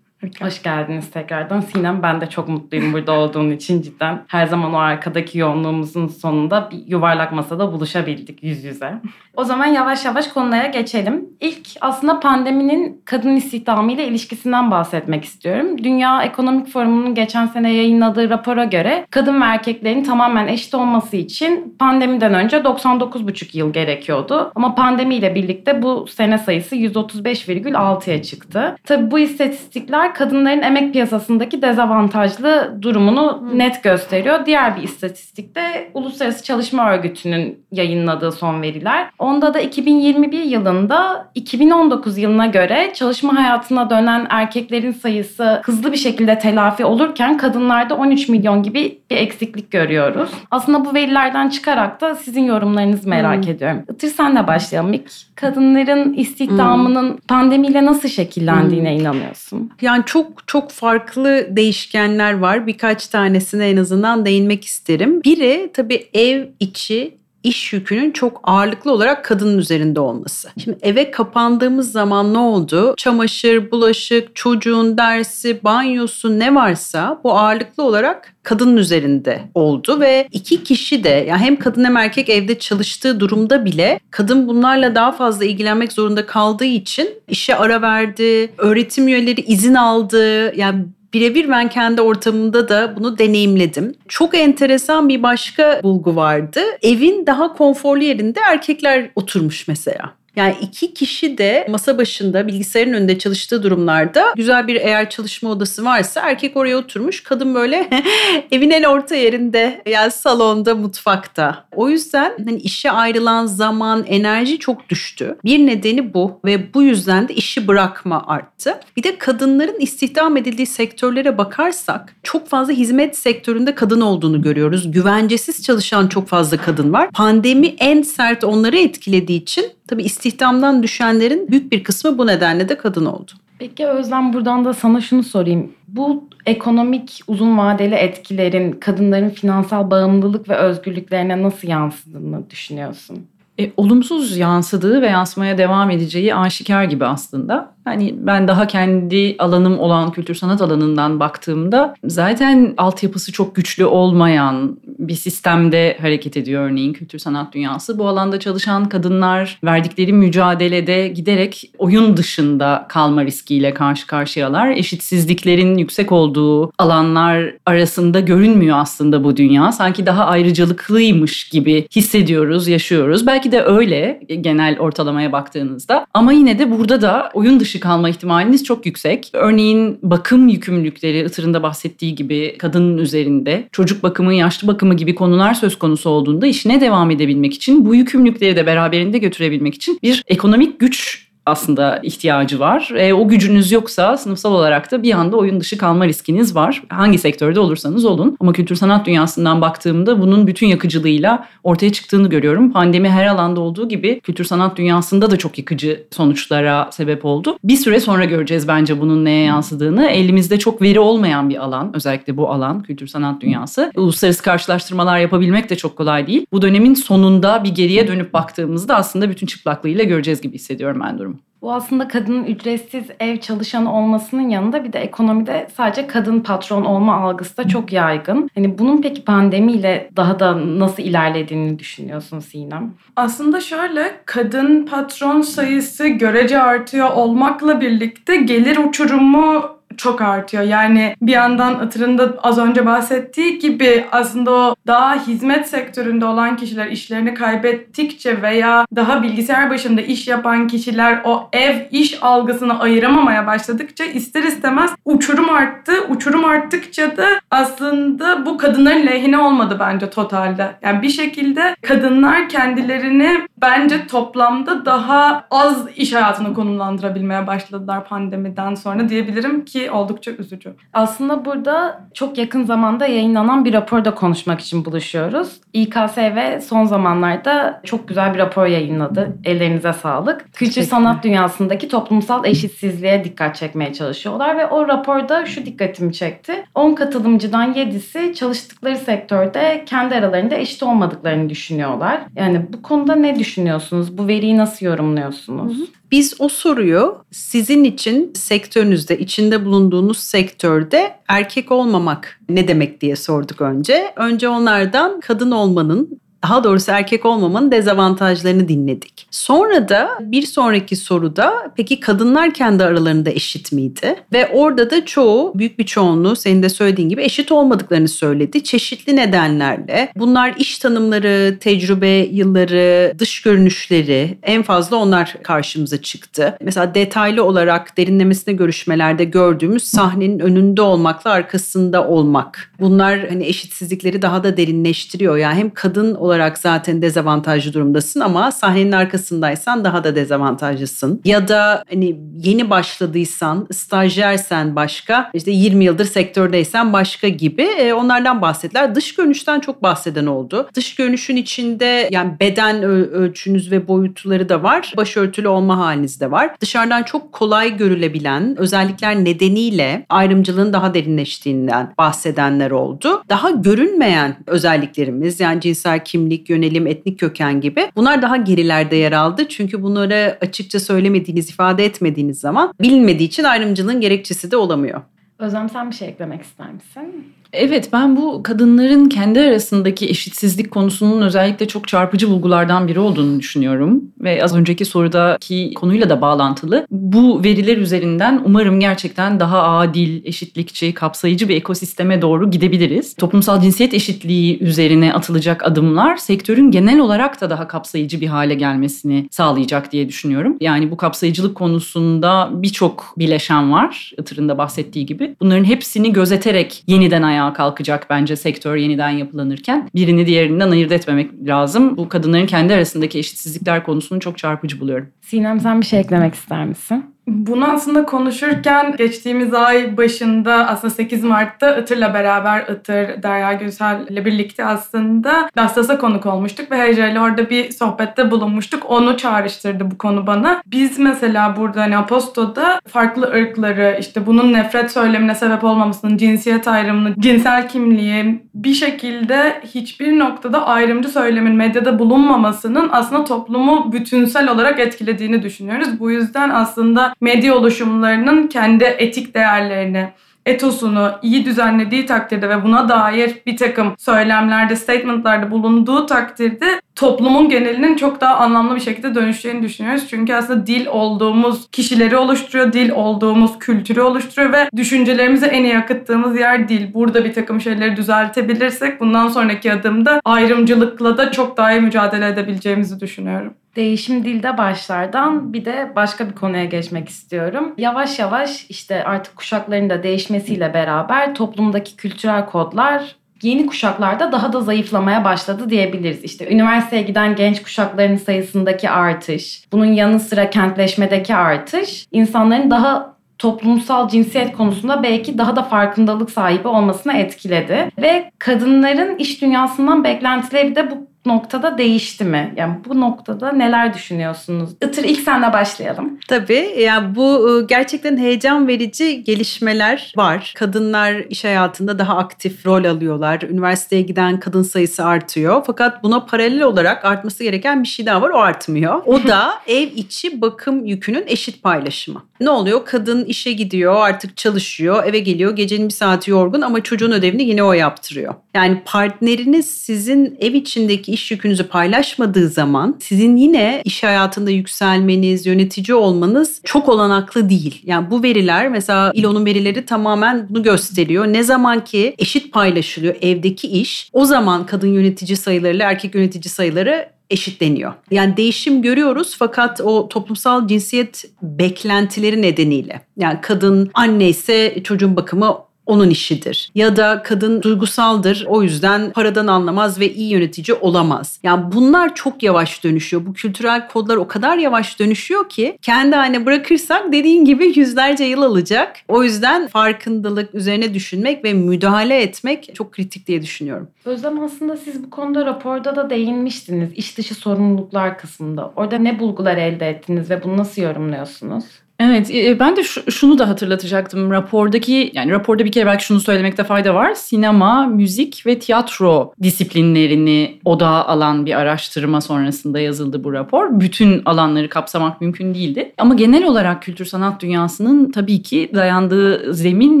Hoş 0.40 0.62
geldiniz 0.62 1.10
tekrardan. 1.10 1.60
Sinem 1.60 2.02
ben 2.02 2.20
de 2.20 2.28
çok 2.28 2.48
mutluyum 2.48 2.92
burada 2.92 3.12
olduğun 3.12 3.50
için 3.50 3.82
cidden. 3.82 4.22
Her 4.26 4.46
zaman 4.46 4.74
o 4.74 4.78
arkadaki 4.78 5.38
yoğunluğumuzun 5.38 6.06
sonunda 6.06 6.70
bir 6.70 6.86
yuvarlak 6.86 7.32
masada 7.32 7.72
buluşabildik 7.72 8.42
yüz 8.42 8.64
yüze. 8.64 8.92
O 9.36 9.44
zaman 9.44 9.66
yavaş 9.66 10.04
yavaş 10.04 10.26
konulara 10.28 10.66
geçelim. 10.66 11.28
İlk 11.40 11.68
aslında 11.80 12.20
pandeminin 12.20 13.02
kadın 13.04 13.36
istihdamı 13.36 13.92
ile 13.92 14.06
ilişkisinden 14.06 14.70
bahsetmek 14.70 15.24
istiyorum. 15.24 15.84
Dünya 15.84 16.22
Ekonomik 16.22 16.68
Forumu'nun 16.68 17.14
geçen 17.14 17.46
sene 17.46 17.72
yayınladığı 17.72 18.30
rapora 18.30 18.64
göre 18.64 19.06
kadın 19.10 19.40
ve 19.40 19.44
erkeklerin 19.44 20.04
tamamen 20.04 20.46
eşit 20.46 20.74
olması 20.74 21.16
için 21.16 21.76
pandemiden 21.78 22.34
önce 22.34 22.56
99,5 22.56 23.58
yıl 23.58 23.72
gerekiyordu. 23.72 24.52
Ama 24.54 24.74
pandemiyle 24.74 25.34
birlikte 25.34 25.82
bu 25.82 26.06
sene 26.06 26.38
sayısı 26.38 26.76
135,6'ya 26.76 28.22
çıktı. 28.22 28.76
Tabii 28.84 29.10
bu 29.10 29.18
istatistikler 29.18 30.09
kadınların 30.14 30.62
emek 30.62 30.92
piyasasındaki 30.92 31.62
dezavantajlı 31.62 32.78
durumunu 32.82 33.48
net 33.54 33.82
gösteriyor. 33.82 34.46
Diğer 34.46 34.76
bir 34.76 34.82
istatistik 34.82 35.54
de 35.54 35.90
Uluslararası 35.94 36.44
Çalışma 36.44 36.90
Örgütü'nün 36.90 37.64
yayınladığı 37.72 38.32
son 38.32 38.62
veriler. 38.62 39.10
Onda 39.18 39.54
da 39.54 39.60
2021 39.60 40.42
yılında 40.42 41.30
2019 41.34 42.18
yılına 42.18 42.46
göre 42.46 42.92
çalışma 42.94 43.36
hayatına 43.36 43.90
dönen 43.90 44.26
erkeklerin 44.30 44.92
sayısı 44.92 45.60
hızlı 45.64 45.92
bir 45.92 45.96
şekilde 45.96 46.38
telafi 46.38 46.84
olurken 46.84 47.36
kadınlarda 47.36 47.94
13 47.94 48.28
milyon 48.28 48.62
gibi 48.62 48.98
bir 49.10 49.16
eksiklik 49.16 49.70
görüyoruz. 49.70 50.30
Aslında 50.50 50.84
bu 50.84 50.94
verilerden 50.94 51.48
çıkarak 51.48 52.00
da 52.00 52.14
sizin 52.14 52.44
yorumlarınızı 52.44 53.08
merak 53.08 53.48
ediyorum. 53.48 53.82
Itır 53.92 54.08
senle 54.08 54.46
başlayalım. 54.46 54.92
İlk 54.92 55.10
kadınların 55.34 56.14
istihdamının 56.14 57.18
pandemiyle 57.28 57.86
nasıl 57.86 58.08
şekillendiğine 58.08 58.96
inanıyorsun? 58.96 59.70
Yani 59.80 59.99
çok 60.02 60.48
çok 60.48 60.70
farklı 60.70 61.46
değişkenler 61.50 62.38
var. 62.38 62.66
Birkaç 62.66 63.06
tanesine 63.06 63.70
en 63.70 63.76
azından 63.76 64.26
değinmek 64.26 64.64
isterim. 64.64 65.22
Biri 65.24 65.70
tabii 65.74 66.08
ev 66.14 66.46
içi 66.60 67.19
iş 67.44 67.72
yükünün 67.72 68.10
çok 68.10 68.40
ağırlıklı 68.44 68.92
olarak 68.92 69.24
kadının 69.24 69.58
üzerinde 69.58 70.00
olması. 70.00 70.48
Şimdi 70.64 70.78
eve 70.82 71.10
kapandığımız 71.10 71.92
zaman 71.92 72.34
ne 72.34 72.38
oldu? 72.38 72.94
Çamaşır, 72.96 73.70
bulaşık, 73.70 74.36
çocuğun 74.36 74.98
dersi, 74.98 75.64
banyosu 75.64 76.38
ne 76.38 76.54
varsa 76.54 77.20
bu 77.24 77.38
ağırlıklı 77.38 77.82
olarak 77.82 78.34
kadının 78.42 78.76
üzerinde 78.76 79.40
oldu 79.54 80.00
ve 80.00 80.28
iki 80.32 80.64
kişi 80.64 81.04
de 81.04 81.24
yani 81.28 81.40
hem 81.40 81.56
kadın 81.56 81.84
hem 81.84 81.96
erkek 81.96 82.28
evde 82.28 82.58
çalıştığı 82.58 83.20
durumda 83.20 83.64
bile 83.64 84.00
kadın 84.10 84.48
bunlarla 84.48 84.94
daha 84.94 85.12
fazla 85.12 85.44
ilgilenmek 85.44 85.92
zorunda 85.92 86.26
kaldığı 86.26 86.64
için 86.64 87.08
işe 87.28 87.56
ara 87.56 87.82
verdi, 87.82 88.52
öğretim 88.58 89.08
üyeleri 89.08 89.40
izin 89.40 89.74
aldı. 89.74 90.56
Yani 90.56 90.84
birebir 91.14 91.48
ben 91.48 91.68
kendi 91.68 92.00
ortamımda 92.00 92.68
da 92.68 92.96
bunu 92.96 93.18
deneyimledim. 93.18 93.94
Çok 94.08 94.34
enteresan 94.34 95.08
bir 95.08 95.22
başka 95.22 95.80
bulgu 95.82 96.16
vardı. 96.16 96.60
Evin 96.82 97.26
daha 97.26 97.52
konforlu 97.52 98.02
yerinde 98.02 98.40
erkekler 98.50 99.10
oturmuş 99.14 99.68
mesela. 99.68 100.19
Yani 100.36 100.54
iki 100.60 100.94
kişi 100.94 101.38
de 101.38 101.66
masa 101.70 101.98
başında 101.98 102.46
bilgisayarın 102.46 102.92
önünde 102.92 103.18
çalıştığı 103.18 103.62
durumlarda 103.62 104.32
güzel 104.36 104.66
bir 104.68 104.76
eğer 104.76 105.10
çalışma 105.10 105.50
odası 105.50 105.84
varsa 105.84 106.20
erkek 106.20 106.56
oraya 106.56 106.76
oturmuş 106.76 107.22
kadın 107.22 107.54
böyle 107.54 107.90
evin 108.52 108.70
en 108.70 108.82
orta 108.82 109.14
yerinde 109.14 109.82
yani 109.86 110.10
salonda 110.10 110.74
mutfakta. 110.74 111.64
O 111.74 111.88
yüzden 111.88 112.32
hani 112.44 112.58
işe 112.58 112.90
ayrılan 112.90 113.46
zaman 113.46 114.04
enerji 114.06 114.58
çok 114.58 114.88
düştü. 114.88 115.36
Bir 115.44 115.66
nedeni 115.66 116.14
bu 116.14 116.40
ve 116.44 116.74
bu 116.74 116.82
yüzden 116.82 117.28
de 117.28 117.34
işi 117.34 117.68
bırakma 117.68 118.24
arttı. 118.26 118.80
Bir 118.96 119.02
de 119.02 119.18
kadınların 119.18 119.80
istihdam 119.80 120.36
edildiği 120.36 120.66
sektörlere 120.66 121.38
bakarsak 121.38 122.16
çok 122.22 122.48
fazla 122.48 122.72
hizmet 122.72 123.18
sektöründe 123.18 123.74
kadın 123.74 124.00
olduğunu 124.00 124.42
görüyoruz. 124.42 124.92
Güvencesiz 124.92 125.62
çalışan 125.62 126.08
çok 126.08 126.28
fazla 126.28 126.56
kadın 126.56 126.92
var. 126.92 127.10
Pandemi 127.10 127.66
en 127.66 128.02
sert 128.02 128.44
onları 128.44 128.78
etkilediği 128.78 129.42
için 129.42 129.64
tabii 129.90 130.02
istihdamdan 130.02 130.82
düşenlerin 130.82 131.48
büyük 131.50 131.72
bir 131.72 131.84
kısmı 131.84 132.18
bu 132.18 132.26
nedenle 132.26 132.68
de 132.68 132.76
kadın 132.76 133.06
oldu. 133.06 133.30
Peki 133.58 133.86
Özlem 133.86 134.32
buradan 134.32 134.64
da 134.64 134.74
sana 134.74 135.00
şunu 135.00 135.22
sorayım. 135.22 135.72
Bu 135.88 136.24
ekonomik 136.46 137.20
uzun 137.26 137.58
vadeli 137.58 137.94
etkilerin 137.94 138.72
kadınların 138.72 139.30
finansal 139.30 139.90
bağımlılık 139.90 140.48
ve 140.48 140.56
özgürlüklerine 140.56 141.42
nasıl 141.42 141.68
yansıdığını 141.68 142.50
düşünüyorsun? 142.50 143.26
E, 143.60 143.70
olumsuz 143.76 144.36
yansıdığı 144.36 145.02
ve 145.02 145.06
yansımaya 145.06 145.58
devam 145.58 145.90
edeceği 145.90 146.34
aşikar 146.34 146.84
gibi 146.84 147.04
aslında. 147.04 147.72
Hani 147.90 148.14
ben 148.18 148.48
daha 148.48 148.66
kendi 148.66 149.36
alanım 149.38 149.78
olan 149.78 150.12
kültür 150.12 150.34
sanat 150.34 150.62
alanından 150.62 151.20
baktığımda 151.20 151.94
zaten 152.04 152.74
altyapısı 152.76 153.32
çok 153.32 153.56
güçlü 153.56 153.84
olmayan 153.84 154.78
bir 154.98 155.14
sistemde 155.14 155.98
hareket 156.00 156.36
ediyor 156.36 156.70
örneğin 156.70 156.92
kültür 156.92 157.18
sanat 157.18 157.54
dünyası. 157.54 157.98
Bu 157.98 158.08
alanda 158.08 158.40
çalışan 158.40 158.88
kadınlar 158.88 159.58
verdikleri 159.64 160.12
mücadelede 160.12 161.08
giderek 161.08 161.70
oyun 161.78 162.16
dışında 162.16 162.86
kalma 162.88 163.24
riskiyle 163.24 163.74
karşı 163.74 164.06
karşıyalar. 164.06 164.70
Eşitsizliklerin 164.70 165.78
yüksek 165.78 166.12
olduğu 166.12 166.72
alanlar 166.78 167.54
arasında 167.66 168.20
görünmüyor 168.20 168.78
aslında 168.78 169.24
bu 169.24 169.36
dünya. 169.36 169.72
Sanki 169.72 170.06
daha 170.06 170.26
ayrıcalıklıymış 170.26 171.48
gibi 171.48 171.86
hissediyoruz, 171.96 172.68
yaşıyoruz. 172.68 173.26
Belki 173.26 173.52
de 173.52 173.62
öyle 173.62 174.20
genel 174.40 174.78
ortalamaya 174.78 175.32
baktığınızda. 175.32 176.06
Ama 176.14 176.32
yine 176.32 176.58
de 176.58 176.70
burada 176.70 177.02
da 177.02 177.30
oyun 177.34 177.60
dışı 177.60 177.79
kalma 177.80 178.08
ihtimaliniz 178.08 178.64
çok 178.64 178.86
yüksek. 178.86 179.30
Örneğin 179.32 179.98
bakım 180.02 180.48
yükümlülükleri 180.48 181.26
Itır'ın 181.26 181.50
bahsettiği 181.62 182.14
gibi 182.14 182.58
kadının 182.58 182.98
üzerinde 182.98 183.68
çocuk 183.72 184.02
bakımı, 184.02 184.34
yaşlı 184.34 184.68
bakımı 184.68 184.94
gibi 184.94 185.14
konular 185.14 185.54
söz 185.54 185.78
konusu 185.78 186.10
olduğunda 186.10 186.46
işine 186.46 186.80
devam 186.80 187.10
edebilmek 187.10 187.54
için 187.54 187.86
bu 187.86 187.94
yükümlülükleri 187.94 188.56
de 188.56 188.66
beraberinde 188.66 189.18
götürebilmek 189.18 189.74
için 189.74 189.98
bir 190.02 190.22
ekonomik 190.26 190.80
güç 190.80 191.29
aslında 191.46 192.00
ihtiyacı 192.02 192.60
var. 192.60 192.92
E, 192.96 193.14
o 193.14 193.28
gücünüz 193.28 193.72
yoksa 193.72 194.16
sınıfsal 194.16 194.52
olarak 194.52 194.92
da 194.92 195.02
bir 195.02 195.12
anda 195.12 195.36
oyun 195.36 195.60
dışı 195.60 195.78
kalma 195.78 196.06
riskiniz 196.06 196.54
var. 196.54 196.82
Hangi 196.88 197.18
sektörde 197.18 197.60
olursanız 197.60 198.04
olun. 198.04 198.36
Ama 198.40 198.52
kültür 198.52 198.76
sanat 198.76 199.06
dünyasından 199.06 199.60
baktığımda 199.60 200.20
bunun 200.20 200.46
bütün 200.46 200.66
yakıcılığıyla 200.66 201.48
ortaya 201.64 201.92
çıktığını 201.92 202.28
görüyorum. 202.28 202.72
Pandemi 202.72 203.08
her 203.08 203.26
alanda 203.26 203.60
olduğu 203.60 203.88
gibi 203.88 204.20
kültür 204.20 204.44
sanat 204.44 204.76
dünyasında 204.76 205.30
da 205.30 205.36
çok 205.36 205.58
yıkıcı 205.58 206.06
sonuçlara 206.10 206.88
sebep 206.92 207.24
oldu. 207.24 207.56
Bir 207.64 207.76
süre 207.76 208.00
sonra 208.00 208.24
göreceğiz 208.24 208.68
bence 208.68 209.00
bunun 209.00 209.24
neye 209.24 209.44
yansıdığını. 209.44 210.06
Elimizde 210.06 210.58
çok 210.58 210.82
veri 210.82 211.00
olmayan 211.00 211.50
bir 211.50 211.56
alan 211.56 211.90
özellikle 211.94 212.36
bu 212.36 212.50
alan 212.50 212.82
kültür 212.82 213.06
sanat 213.06 213.40
dünyası. 213.40 213.92
Uluslararası 213.96 214.42
karşılaştırmalar 214.42 215.18
yapabilmek 215.18 215.70
de 215.70 215.76
çok 215.76 215.96
kolay 215.96 216.26
değil. 216.26 216.46
Bu 216.52 216.62
dönemin 216.62 216.94
sonunda 216.94 217.64
bir 217.64 217.74
geriye 217.74 218.08
dönüp 218.08 218.32
baktığımızda 218.32 218.96
aslında 218.96 219.30
bütün 219.30 219.46
çıplaklığıyla 219.46 220.04
göreceğiz 220.04 220.40
gibi 220.40 220.54
hissediyorum 220.54 221.00
ben 221.04 221.18
durumu. 221.18 221.29
Bu 221.62 221.72
aslında 221.72 222.08
kadının 222.08 222.44
ücretsiz 222.44 223.04
ev 223.20 223.36
çalışanı 223.36 223.94
olmasının 223.94 224.48
yanında 224.48 224.84
bir 224.84 224.92
de 224.92 224.98
ekonomide 224.98 225.68
sadece 225.76 226.06
kadın 226.06 226.40
patron 226.40 226.84
olma 226.84 227.14
algısı 227.14 227.56
da 227.56 227.68
çok 227.68 227.92
yaygın. 227.92 228.50
Hani 228.54 228.78
bunun 228.78 229.02
peki 229.02 229.24
pandemiyle 229.24 230.10
daha 230.16 230.40
da 230.40 230.78
nasıl 230.78 231.02
ilerlediğini 231.02 231.78
düşünüyorsun 231.78 232.40
Sinem? 232.40 232.94
Aslında 233.16 233.60
şöyle 233.60 234.20
kadın 234.26 234.86
patron 234.86 235.40
sayısı 235.40 236.08
görece 236.08 236.62
artıyor 236.62 237.10
olmakla 237.10 237.80
birlikte 237.80 238.36
gelir 238.36 238.76
uçurumu 238.76 239.79
çok 239.96 240.20
artıyor. 240.20 240.62
Yani 240.62 241.14
bir 241.22 241.32
yandan 241.32 241.86
Itır'ın 241.86 242.18
da 242.18 242.34
az 242.42 242.58
önce 242.58 242.86
bahsettiği 242.86 243.58
gibi 243.58 244.04
aslında 244.12 244.50
o 244.50 244.74
daha 244.86 245.26
hizmet 245.26 245.68
sektöründe 245.68 246.24
olan 246.24 246.56
kişiler 246.56 246.86
işlerini 246.86 247.34
kaybettikçe 247.34 248.42
veya 248.42 248.86
daha 248.96 249.22
bilgisayar 249.22 249.70
başında 249.70 250.00
iş 250.00 250.28
yapan 250.28 250.66
kişiler 250.66 251.20
o 251.24 251.48
ev 251.52 251.76
iş 251.90 252.22
algısını 252.22 252.80
ayıramamaya 252.80 253.46
başladıkça 253.46 254.04
ister 254.04 254.42
istemez 254.42 254.90
uçurum 255.04 255.50
arttı. 255.50 255.92
Uçurum 256.08 256.44
arttıkça 256.44 257.16
da 257.16 257.26
aslında 257.50 258.46
bu 258.46 258.58
kadınların 258.58 259.06
lehine 259.06 259.38
olmadı 259.38 259.76
bence 259.80 260.10
totalde. 260.10 260.70
Yani 260.82 261.02
bir 261.02 261.08
şekilde 261.08 261.76
kadınlar 261.82 262.48
kendilerini 262.48 263.40
bence 263.62 264.06
toplamda 264.06 264.84
daha 264.84 265.44
az 265.50 265.86
iş 265.96 266.12
hayatına 266.12 266.52
konumlandırabilmeye 266.52 267.46
başladılar 267.46 268.04
pandemiden 268.04 268.74
sonra 268.74 269.08
diyebilirim 269.08 269.64
ki 269.64 269.79
oldukça 269.88 270.30
üzücü. 270.30 270.74
Aslında 270.92 271.44
burada 271.44 272.00
çok 272.14 272.38
yakın 272.38 272.64
zamanda 272.64 273.06
yayınlanan 273.06 273.64
bir 273.64 273.72
raporda 273.72 274.14
konuşmak 274.14 274.60
için 274.60 274.84
buluşuyoruz. 274.84 275.60
İKSV 275.72 276.60
son 276.60 276.84
zamanlarda 276.84 277.80
çok 277.84 278.08
güzel 278.08 278.34
bir 278.34 278.38
rapor 278.38 278.66
yayınladı. 278.66 279.36
Ellerinize 279.44 279.92
sağlık. 279.92 280.52
Kültür 280.52 280.82
sanat 280.82 281.24
dünyasındaki 281.24 281.88
toplumsal 281.88 282.44
eşitsizliğe 282.44 283.24
dikkat 283.24 283.56
çekmeye 283.56 283.92
çalışıyorlar 283.92 284.58
ve 284.58 284.66
o 284.66 284.88
raporda 284.88 285.46
şu 285.46 285.66
dikkatimi 285.66 286.12
çekti. 286.12 286.64
10 286.74 286.94
katılımcıdan 286.94 287.74
7'si 287.74 288.34
çalıştıkları 288.34 288.96
sektörde 288.96 289.82
kendi 289.86 290.14
aralarında 290.14 290.54
eşit 290.54 290.82
olmadıklarını 290.82 291.50
düşünüyorlar. 291.50 292.20
Yani 292.36 292.66
bu 292.72 292.82
konuda 292.82 293.14
ne 293.14 293.38
düşünüyorsunuz? 293.38 294.18
Bu 294.18 294.28
veriyi 294.28 294.56
nasıl 294.56 294.86
yorumluyorsunuz? 294.86 295.78
Hı 295.78 295.82
hı. 295.82 295.99
Biz 296.10 296.34
o 296.38 296.48
soruyu 296.48 297.24
sizin 297.30 297.84
için 297.84 298.32
sektörünüzde, 298.34 299.18
içinde 299.18 299.64
bulunduğunuz 299.64 300.18
sektörde 300.18 301.16
erkek 301.28 301.72
olmamak 301.72 302.40
ne 302.48 302.68
demek 302.68 303.00
diye 303.00 303.16
sorduk 303.16 303.60
önce. 303.60 304.12
Önce 304.16 304.48
onlardan 304.48 305.20
kadın 305.20 305.50
olmanın 305.50 306.19
daha 306.42 306.64
doğrusu 306.64 306.90
erkek 306.90 307.26
olmamanın 307.26 307.72
dezavantajlarını 307.72 308.68
dinledik. 308.68 309.26
Sonra 309.30 309.88
da 309.88 310.18
bir 310.20 310.42
sonraki 310.42 310.96
soruda 310.96 311.72
peki 311.76 312.00
kadınlar 312.00 312.54
kendi 312.54 312.84
aralarında 312.84 313.30
eşit 313.30 313.72
miydi? 313.72 314.14
Ve 314.32 314.48
orada 314.48 314.90
da 314.90 315.04
çoğu, 315.04 315.52
büyük 315.54 315.78
bir 315.78 315.86
çoğunluğu 315.86 316.36
senin 316.36 316.62
de 316.62 316.68
söylediğin 316.68 317.08
gibi 317.08 317.22
eşit 317.22 317.52
olmadıklarını 317.52 318.08
söyledi. 318.08 318.64
Çeşitli 318.64 319.16
nedenlerle. 319.16 320.12
Bunlar 320.16 320.54
iş 320.58 320.78
tanımları, 320.78 321.58
tecrübe 321.60 322.08
yılları, 322.08 323.14
dış 323.18 323.42
görünüşleri 323.42 324.38
en 324.42 324.62
fazla 324.62 324.96
onlar 324.96 325.36
karşımıza 325.42 326.02
çıktı. 326.02 326.56
Mesela 326.60 326.94
detaylı 326.94 327.44
olarak 327.44 327.96
derinlemesine 327.96 328.54
görüşmelerde 328.54 329.24
gördüğümüz 329.24 329.84
sahnenin 329.84 330.38
önünde 330.38 330.82
olmakla 330.82 331.30
arkasında 331.30 332.08
olmak. 332.08 332.72
Bunlar 332.80 333.28
hani 333.28 333.44
eşitsizlikleri 333.44 334.22
daha 334.22 334.44
da 334.44 334.56
derinleştiriyor. 334.56 335.36
Yani 335.36 335.54
hem 335.54 335.70
kadın 335.70 336.14
olarak 336.14 336.29
zaten 336.58 337.02
dezavantajlı 337.02 337.72
durumdasın 337.72 338.20
ama 338.20 338.52
sahnenin 338.52 338.92
arkasındaysan 338.92 339.84
daha 339.84 340.04
da 340.04 340.14
dezavantajlısın. 340.14 341.20
Ya 341.24 341.48
da 341.48 341.84
hani 341.90 342.20
yeni 342.36 342.70
başladıysan, 342.70 343.66
stajyersen 343.72 344.76
başka, 344.76 345.30
işte 345.34 345.50
20 345.50 345.84
yıldır 345.84 346.04
sektördeysen 346.04 346.92
başka 346.92 347.28
gibi 347.28 347.62
e, 347.62 347.92
onlardan 347.92 348.42
bahsettiler. 348.42 348.94
Dış 348.94 349.14
görünüşten 349.14 349.60
çok 349.60 349.82
bahseden 349.82 350.26
oldu. 350.26 350.68
Dış 350.74 350.94
görünüşün 350.94 351.36
içinde 351.36 352.08
yani 352.10 352.32
beden 352.40 352.82
ölçünüz 352.82 353.72
ve 353.72 353.88
boyutları 353.88 354.48
da 354.48 354.62
var. 354.62 354.92
Başörtülü 354.96 355.48
olma 355.48 355.78
haliniz 355.78 356.20
de 356.20 356.30
var. 356.30 356.54
Dışarıdan 356.60 357.02
çok 357.02 357.32
kolay 357.32 357.76
görülebilen 357.76 358.58
özellikler 358.58 359.24
nedeniyle 359.24 360.06
ayrımcılığın 360.08 360.72
daha 360.72 360.94
derinleştiğinden 360.94 361.94
bahsedenler 361.98 362.70
oldu. 362.70 363.22
Daha 363.28 363.50
görünmeyen 363.50 364.36
özelliklerimiz 364.46 365.40
yani 365.40 365.60
cinsel 365.60 366.04
kim 366.04 366.19
kimlik, 366.20 366.50
yönelim, 366.50 366.86
etnik 366.86 367.20
köken 367.20 367.60
gibi 367.60 367.90
bunlar 367.96 368.22
daha 368.22 368.36
gerilerde 368.36 368.96
yer 368.96 369.12
aldı. 369.12 369.48
Çünkü 369.48 369.82
bunları 369.82 370.38
açıkça 370.40 370.80
söylemediğiniz, 370.80 371.50
ifade 371.50 371.84
etmediğiniz 371.84 372.40
zaman 372.40 372.72
bilinmediği 372.80 373.28
için 373.28 373.44
ayrımcılığın 373.44 374.00
gerekçesi 374.00 374.50
de 374.50 374.56
olamıyor. 374.56 375.00
Özlem 375.38 375.68
sen 375.68 375.90
bir 375.90 375.96
şey 375.96 376.08
eklemek 376.08 376.42
ister 376.42 376.72
misin? 376.72 377.24
Evet 377.52 377.88
ben 377.92 378.16
bu 378.16 378.42
kadınların 378.42 379.08
kendi 379.08 379.40
arasındaki 379.40 380.08
eşitsizlik 380.08 380.70
konusunun 380.70 381.22
özellikle 381.22 381.68
çok 381.68 381.88
çarpıcı 381.88 382.30
bulgulardan 382.30 382.88
biri 382.88 383.00
olduğunu 383.00 383.40
düşünüyorum. 383.40 384.02
Ve 384.20 384.44
az 384.44 384.56
önceki 384.56 384.84
sorudaki 384.84 385.72
konuyla 385.74 386.10
da 386.10 386.20
bağlantılı. 386.20 386.86
Bu 386.90 387.44
veriler 387.44 387.76
üzerinden 387.76 388.42
umarım 388.44 388.80
gerçekten 388.80 389.40
daha 389.40 389.62
adil, 389.62 390.24
eşitlikçi, 390.24 390.94
kapsayıcı 390.94 391.48
bir 391.48 391.56
ekosisteme 391.56 392.22
doğru 392.22 392.50
gidebiliriz. 392.50 393.14
Toplumsal 393.14 393.60
cinsiyet 393.60 393.94
eşitliği 393.94 394.58
üzerine 394.62 395.14
atılacak 395.14 395.64
adımlar 395.64 396.16
sektörün 396.16 396.70
genel 396.70 396.98
olarak 396.98 397.40
da 397.40 397.50
daha 397.50 397.68
kapsayıcı 397.68 398.20
bir 398.20 398.26
hale 398.26 398.54
gelmesini 398.54 399.28
sağlayacak 399.30 399.92
diye 399.92 400.08
düşünüyorum. 400.08 400.56
Yani 400.60 400.90
bu 400.90 400.96
kapsayıcılık 400.96 401.54
konusunda 401.54 402.50
birçok 402.52 403.14
bileşen 403.18 403.72
var. 403.72 404.12
Itır'ın 404.18 404.48
da 404.48 404.58
bahsettiği 404.58 405.06
gibi. 405.06 405.36
Bunların 405.40 405.64
hepsini 405.64 406.12
gözeterek 406.12 406.82
yeniden 406.86 407.22
ayağa 407.22 407.39
ayağa 407.40 407.52
kalkacak 407.52 408.06
bence 408.10 408.36
sektör 408.36 408.76
yeniden 408.76 409.10
yapılanırken. 409.10 409.88
Birini 409.94 410.26
diğerinden 410.26 410.70
ayırt 410.70 410.92
etmemek 410.92 411.30
lazım. 411.46 411.96
Bu 411.96 412.08
kadınların 412.08 412.46
kendi 412.46 412.74
arasındaki 412.74 413.18
eşitsizlikler 413.18 413.84
konusunu 413.84 414.20
çok 414.20 414.38
çarpıcı 414.38 414.80
buluyorum. 414.80 415.08
Sinem 415.20 415.60
sen 415.60 415.80
bir 415.80 415.86
şey 415.86 416.00
eklemek 416.00 416.34
ister 416.34 416.66
misin? 416.66 417.04
Bunu 417.30 417.70
aslında 417.70 418.06
konuşurken 418.06 418.96
geçtiğimiz 418.96 419.54
ay 419.54 419.96
başında 419.96 420.54
aslında 420.68 420.94
8 420.94 421.24
Mart'ta 421.24 421.76
Itır'la 421.76 422.14
beraber 422.14 422.60
Itır, 422.62 423.22
Derya 423.22 423.52
Güzel 423.52 424.06
ile 424.08 424.24
birlikte 424.24 424.64
aslında 424.64 425.50
Dastas'a 425.56 425.98
konuk 425.98 426.26
olmuştuk 426.26 426.70
ve 426.70 426.82
Hece 426.82 427.10
ile 427.10 427.20
orada 427.20 427.50
bir 427.50 427.70
sohbette 427.70 428.30
bulunmuştuk. 428.30 428.90
Onu 428.90 429.16
çağrıştırdı 429.16 429.90
bu 429.90 429.98
konu 429.98 430.26
bana. 430.26 430.62
Biz 430.66 430.98
mesela 430.98 431.56
burada 431.56 431.80
hani 431.80 431.96
Aposto'da 431.96 432.80
farklı 432.88 433.26
ırkları 433.26 433.96
işte 434.00 434.26
bunun 434.26 434.52
nefret 434.52 434.92
söylemine 434.92 435.34
sebep 435.34 435.64
olmamasının 435.64 436.16
cinsiyet 436.16 436.68
ayrımını, 436.68 437.14
cinsel 437.18 437.68
kimliği 437.68 438.44
bir 438.54 438.74
şekilde 438.74 439.60
hiçbir 439.74 440.18
noktada 440.18 440.66
ayrımcı 440.66 441.08
söylemin 441.08 441.54
medyada 441.54 441.98
bulunmamasının 441.98 442.88
aslında 442.92 443.24
toplumu 443.24 443.92
bütünsel 443.92 444.50
olarak 444.50 444.80
etkilediğini 444.80 445.42
düşünüyoruz. 445.42 446.00
Bu 446.00 446.10
yüzden 446.10 446.50
aslında 446.50 447.14
medya 447.20 447.54
oluşumlarının 447.54 448.46
kendi 448.46 448.84
etik 448.84 449.34
değerlerini, 449.34 450.08
etosunu 450.46 451.10
iyi 451.22 451.44
düzenlediği 451.44 452.06
takdirde 452.06 452.48
ve 452.48 452.64
buna 452.64 452.88
dair 452.88 453.34
bir 453.46 453.56
takım 453.56 453.94
söylemlerde, 453.98 454.76
statementlarda 454.76 455.50
bulunduğu 455.50 456.06
takdirde 456.06 456.80
toplumun 456.94 457.48
genelinin 457.48 457.96
çok 457.96 458.20
daha 458.20 458.36
anlamlı 458.36 458.74
bir 458.74 458.80
şekilde 458.80 459.14
dönüşeceğini 459.14 459.62
düşünüyoruz. 459.62 460.06
Çünkü 460.10 460.34
aslında 460.34 460.66
dil 460.66 460.86
olduğumuz 460.86 461.70
kişileri 461.70 462.16
oluşturuyor, 462.16 462.72
dil 462.72 462.90
olduğumuz 462.90 463.58
kültürü 463.58 464.00
oluşturuyor 464.00 464.52
ve 464.52 464.68
düşüncelerimizi 464.76 465.46
en 465.46 465.64
iyi 465.64 465.78
akıttığımız 465.78 466.38
yer 466.38 466.68
dil. 466.68 466.94
Burada 466.94 467.24
bir 467.24 467.32
takım 467.32 467.60
şeyleri 467.60 467.96
düzeltebilirsek 467.96 469.00
bundan 469.00 469.28
sonraki 469.28 469.72
adımda 469.72 470.20
ayrımcılıkla 470.24 471.16
da 471.16 471.32
çok 471.32 471.56
daha 471.56 471.72
iyi 471.72 471.80
mücadele 471.80 472.28
edebileceğimizi 472.28 473.00
düşünüyorum. 473.00 473.54
Değişim 473.76 474.24
dilde 474.24 474.58
başlardan 474.58 475.52
bir 475.52 475.64
de 475.64 475.92
başka 475.96 476.28
bir 476.28 476.34
konuya 476.34 476.64
geçmek 476.64 477.08
istiyorum. 477.08 477.74
Yavaş 477.78 478.18
yavaş 478.18 478.66
işte 478.68 479.04
artık 479.04 479.36
kuşakların 479.36 479.90
da 479.90 480.02
değişmesiyle 480.02 480.74
beraber 480.74 481.34
toplumdaki 481.34 481.96
kültürel 481.96 482.46
kodlar 482.46 483.16
yeni 483.42 483.66
kuşaklarda 483.66 484.32
daha 484.32 484.52
da 484.52 484.60
zayıflamaya 484.60 485.24
başladı 485.24 485.70
diyebiliriz. 485.70 486.24
İşte 486.24 486.52
üniversiteye 486.52 487.02
giden 487.02 487.36
genç 487.36 487.62
kuşakların 487.62 488.16
sayısındaki 488.16 488.90
artış, 488.90 489.64
bunun 489.72 489.84
yanı 489.92 490.20
sıra 490.20 490.50
kentleşmedeki 490.50 491.34
artış 491.34 492.06
insanların 492.12 492.70
daha 492.70 493.16
toplumsal 493.38 494.08
cinsiyet 494.08 494.52
konusunda 494.56 495.02
belki 495.02 495.38
daha 495.38 495.56
da 495.56 495.62
farkındalık 495.62 496.30
sahibi 496.30 496.68
olmasına 496.68 497.12
etkiledi. 497.12 497.90
Ve 497.98 498.30
kadınların 498.38 499.16
iş 499.16 499.42
dünyasından 499.42 500.04
beklentileri 500.04 500.76
de 500.76 500.90
bu 500.90 501.09
noktada 501.26 501.78
değişti 501.78 502.24
mi? 502.24 502.54
Yani 502.56 502.74
bu 502.88 503.00
noktada 503.00 503.52
neler 503.52 503.94
düşünüyorsunuz? 503.94 504.70
Itır 504.82 505.04
ilk 505.04 505.20
senle 505.20 505.52
başlayalım. 505.52 506.18
Tabii 506.28 506.74
yani 506.78 507.14
bu 507.14 507.34
ıı, 507.34 507.66
gerçekten 507.66 508.16
heyecan 508.16 508.68
verici 508.68 509.24
gelişmeler 509.24 510.12
var. 510.16 510.54
Kadınlar 510.56 511.14
iş 511.14 511.44
hayatında 511.44 511.98
daha 511.98 512.16
aktif 512.16 512.66
rol 512.66 512.84
alıyorlar. 512.84 513.42
Üniversiteye 513.42 514.02
giden 514.02 514.40
kadın 514.40 514.62
sayısı 514.62 515.04
artıyor. 515.04 515.62
Fakat 515.66 516.02
buna 516.02 516.24
paralel 516.24 516.62
olarak 516.62 517.04
artması 517.04 517.44
gereken 517.44 517.82
bir 517.82 517.88
şey 517.88 518.06
daha 518.06 518.22
var 518.22 518.30
o 518.30 518.38
artmıyor. 518.38 519.02
O 519.06 519.24
da 519.26 519.52
ev 519.66 519.88
içi 519.94 520.40
bakım 520.40 520.84
yükünün 520.84 521.24
eşit 521.26 521.62
paylaşımı. 521.62 522.22
Ne 522.40 522.50
oluyor? 522.50 522.84
Kadın 522.84 523.24
işe 523.24 523.52
gidiyor 523.52 523.94
artık 523.96 524.36
çalışıyor 524.36 525.04
eve 525.04 525.18
geliyor 525.18 525.56
gecenin 525.56 525.88
bir 525.88 525.94
saati 525.94 526.30
yorgun 526.30 526.60
ama 526.60 526.82
çocuğun 526.82 527.12
ödevini 527.12 527.42
yine 527.42 527.62
o 527.62 527.72
yaptırıyor. 527.72 528.34
Yani 528.54 528.82
partneriniz 528.84 529.70
sizin 529.70 530.36
ev 530.40 530.54
içindeki 530.54 531.09
iş 531.10 531.30
yükünüzü 531.30 531.68
paylaşmadığı 531.68 532.48
zaman 532.48 532.96
sizin 533.00 533.36
yine 533.36 533.82
iş 533.84 534.02
hayatında 534.02 534.50
yükselmeniz, 534.50 535.46
yönetici 535.46 535.94
olmanız 535.94 536.60
çok 536.64 536.88
olanaklı 536.88 537.50
değil. 537.50 537.82
Yani 537.84 538.10
bu 538.10 538.22
veriler 538.22 538.68
mesela 538.68 539.10
İLO'nun 539.14 539.46
verileri 539.46 539.86
tamamen 539.86 540.46
bunu 540.48 540.62
gösteriyor. 540.62 541.26
Ne 541.26 541.42
zaman 541.42 541.84
ki 541.84 542.14
eşit 542.18 542.52
paylaşılıyor 542.52 543.14
evdeki 543.22 543.68
iş 543.68 544.10
o 544.12 544.24
zaman 544.24 544.66
kadın 544.66 544.88
yönetici 544.88 545.36
sayılarıyla 545.36 545.90
erkek 545.90 546.14
yönetici 546.14 546.50
sayıları 546.50 547.08
eşitleniyor. 547.30 547.92
Yani 548.10 548.36
değişim 548.36 548.82
görüyoruz 548.82 549.36
fakat 549.38 549.80
o 549.80 550.08
toplumsal 550.08 550.68
cinsiyet 550.68 551.24
beklentileri 551.42 552.42
nedeniyle 552.42 553.00
yani 553.16 553.38
kadın 553.40 553.90
anne 553.94 554.28
ise 554.28 554.82
çocuğun 554.84 555.16
bakımı 555.16 555.58
onun 555.86 556.10
işidir. 556.10 556.70
Ya 556.74 556.96
da 556.96 557.22
kadın 557.22 557.62
duygusaldır 557.62 558.44
o 558.48 558.62
yüzden 558.62 559.12
paradan 559.12 559.46
anlamaz 559.46 560.00
ve 560.00 560.12
iyi 560.12 560.30
yönetici 560.30 560.76
olamaz. 560.80 561.38
Yani 561.42 561.72
bunlar 561.72 562.14
çok 562.14 562.42
yavaş 562.42 562.84
dönüşüyor. 562.84 563.26
Bu 563.26 563.32
kültürel 563.32 563.88
kodlar 563.88 564.16
o 564.16 564.28
kadar 564.28 564.58
yavaş 564.58 565.00
dönüşüyor 565.00 565.48
ki 565.48 565.78
kendi 565.82 566.16
haline 566.16 566.46
bırakırsak 566.46 567.12
dediğin 567.12 567.44
gibi 567.44 567.72
yüzlerce 567.78 568.24
yıl 568.24 568.42
alacak. 568.42 568.96
O 569.08 569.24
yüzden 569.24 569.68
farkındalık 569.68 570.54
üzerine 570.54 570.94
düşünmek 570.94 571.44
ve 571.44 571.52
müdahale 571.52 572.22
etmek 572.22 572.74
çok 572.74 572.92
kritik 572.92 573.26
diye 573.26 573.42
düşünüyorum. 573.42 573.88
Özlem 574.04 574.44
aslında 574.44 574.76
siz 574.76 575.04
bu 575.04 575.10
konuda 575.10 575.46
raporda 575.46 575.96
da 575.96 576.10
değinmiştiniz. 576.10 576.92
İş 576.94 577.18
dışı 577.18 577.34
sorumluluklar 577.34 578.18
kısmında. 578.18 578.72
Orada 578.76 578.98
ne 578.98 579.18
bulgular 579.18 579.56
elde 579.56 579.88
ettiniz 579.88 580.30
ve 580.30 580.44
bunu 580.44 580.56
nasıl 580.56 580.82
yorumluyorsunuz? 580.82 581.64
Evet 582.00 582.30
e, 582.34 582.58
ben 582.60 582.76
de 582.76 582.82
şunu 583.10 583.38
da 583.38 583.48
hatırlatacaktım. 583.48 584.30
Rapordaki 584.30 585.10
yani 585.14 585.30
raporda 585.30 585.64
bir 585.64 585.72
kere 585.72 585.86
belki 585.86 586.04
şunu 586.04 586.20
söylemekte 586.20 586.64
fayda 586.64 586.94
var. 586.94 587.14
Sinema, 587.14 587.86
müzik 587.86 588.46
ve 588.46 588.58
tiyatro 588.58 589.32
disiplinlerini 589.42 590.60
odağa 590.64 591.04
alan 591.04 591.46
bir 591.46 591.54
araştırma 591.54 592.20
sonrasında 592.20 592.80
yazıldı 592.80 593.24
bu 593.24 593.32
rapor. 593.32 593.80
Bütün 593.80 594.22
alanları 594.24 594.68
kapsamak 594.68 595.20
mümkün 595.20 595.54
değildi. 595.54 595.92
Ama 595.98 596.14
genel 596.14 596.44
olarak 596.44 596.82
kültür 596.82 597.04
sanat 597.04 597.42
dünyasının 597.42 598.10
tabii 598.10 598.42
ki 598.42 598.70
dayandığı 598.74 599.54
zemin 599.54 600.00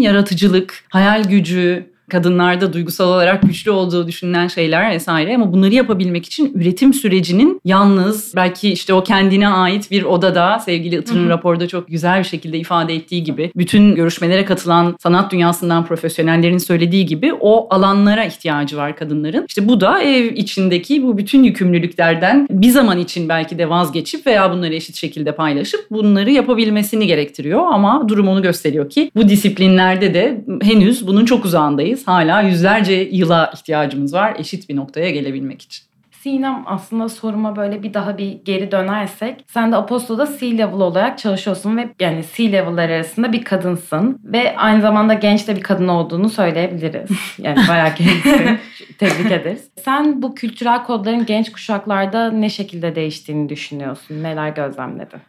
yaratıcılık, 0.00 0.84
hayal 0.88 1.24
gücü, 1.24 1.90
kadınlarda 2.10 2.72
duygusal 2.72 3.08
olarak 3.08 3.42
güçlü 3.42 3.70
olduğu 3.70 4.06
düşünülen 4.06 4.48
şeyler 4.48 4.90
vesaire. 4.90 5.34
Ama 5.34 5.52
bunları 5.52 5.74
yapabilmek 5.74 6.26
için 6.26 6.52
üretim 6.54 6.94
sürecinin 6.94 7.60
yalnız 7.64 8.32
belki 8.36 8.72
işte 8.72 8.94
o 8.94 9.04
kendine 9.04 9.48
ait 9.48 9.90
bir 9.90 10.02
odada 10.02 10.58
sevgili 10.58 10.96
Itır'ın 10.96 11.28
raporda 11.28 11.68
çok 11.68 11.88
güzel 11.88 12.18
bir 12.18 12.24
şekilde 12.24 12.58
ifade 12.58 12.94
ettiği 12.94 13.24
gibi 13.24 13.52
bütün 13.56 13.94
görüşmelere 13.94 14.44
katılan 14.44 14.96
sanat 14.98 15.32
dünyasından 15.32 15.84
profesyonellerin 15.84 16.58
söylediği 16.58 17.06
gibi 17.06 17.32
o 17.40 17.74
alanlara 17.74 18.24
ihtiyacı 18.24 18.76
var 18.76 18.96
kadınların. 18.96 19.44
İşte 19.48 19.68
bu 19.68 19.80
da 19.80 20.02
ev 20.02 20.24
içindeki 20.24 21.02
bu 21.02 21.18
bütün 21.18 21.42
yükümlülüklerden 21.42 22.46
bir 22.50 22.70
zaman 22.70 22.98
için 22.98 23.28
belki 23.28 23.58
de 23.58 23.70
vazgeçip 23.70 24.26
veya 24.26 24.52
bunları 24.52 24.74
eşit 24.74 24.96
şekilde 24.96 25.32
paylaşıp 25.34 25.80
bunları 25.90 26.30
yapabilmesini 26.30 27.06
gerektiriyor. 27.06 27.66
Ama 27.72 28.08
durum 28.08 28.28
onu 28.28 28.42
gösteriyor 28.42 28.90
ki 28.90 29.10
bu 29.16 29.28
disiplinlerde 29.28 30.14
de 30.14 30.44
henüz 30.62 31.06
bunun 31.06 31.24
çok 31.24 31.44
uzağındayız 31.44 31.99
değiliz. 32.00 32.08
Hala 32.08 32.42
yüzlerce 32.42 33.08
yıla 33.12 33.50
ihtiyacımız 33.54 34.14
var 34.14 34.36
eşit 34.38 34.68
bir 34.68 34.76
noktaya 34.76 35.10
gelebilmek 35.10 35.62
için. 35.62 35.90
Sinem 36.22 36.62
aslında 36.66 37.08
soruma 37.08 37.56
böyle 37.56 37.82
bir 37.82 37.94
daha 37.94 38.18
bir 38.18 38.44
geri 38.44 38.70
dönersek 38.70 39.44
sen 39.46 39.72
de 39.72 39.76
Apostol'da 39.76 40.26
C-level 40.26 40.80
olarak 40.80 41.18
çalışıyorsun 41.18 41.76
ve 41.76 41.88
yani 42.00 42.24
C-level'lar 42.36 42.88
arasında 42.88 43.32
bir 43.32 43.44
kadınsın 43.44 44.18
ve 44.24 44.56
aynı 44.56 44.82
zamanda 44.82 45.14
genç 45.14 45.48
de 45.48 45.56
bir 45.56 45.62
kadın 45.62 45.88
olduğunu 45.88 46.28
söyleyebiliriz. 46.28 47.10
Yani 47.38 47.68
bayağı 47.68 47.94
gençsin. 47.94 48.58
Tebrik 48.98 49.32
ederiz. 49.32 49.70
Sen 49.84 50.22
bu 50.22 50.34
kültürel 50.34 50.84
kodların 50.84 51.26
genç 51.26 51.52
kuşaklarda 51.52 52.30
ne 52.30 52.50
şekilde 52.50 52.94
değiştiğini 52.94 53.48
düşünüyorsun? 53.48 54.22
Neler 54.22 54.48
gözlemledin? 54.48 55.20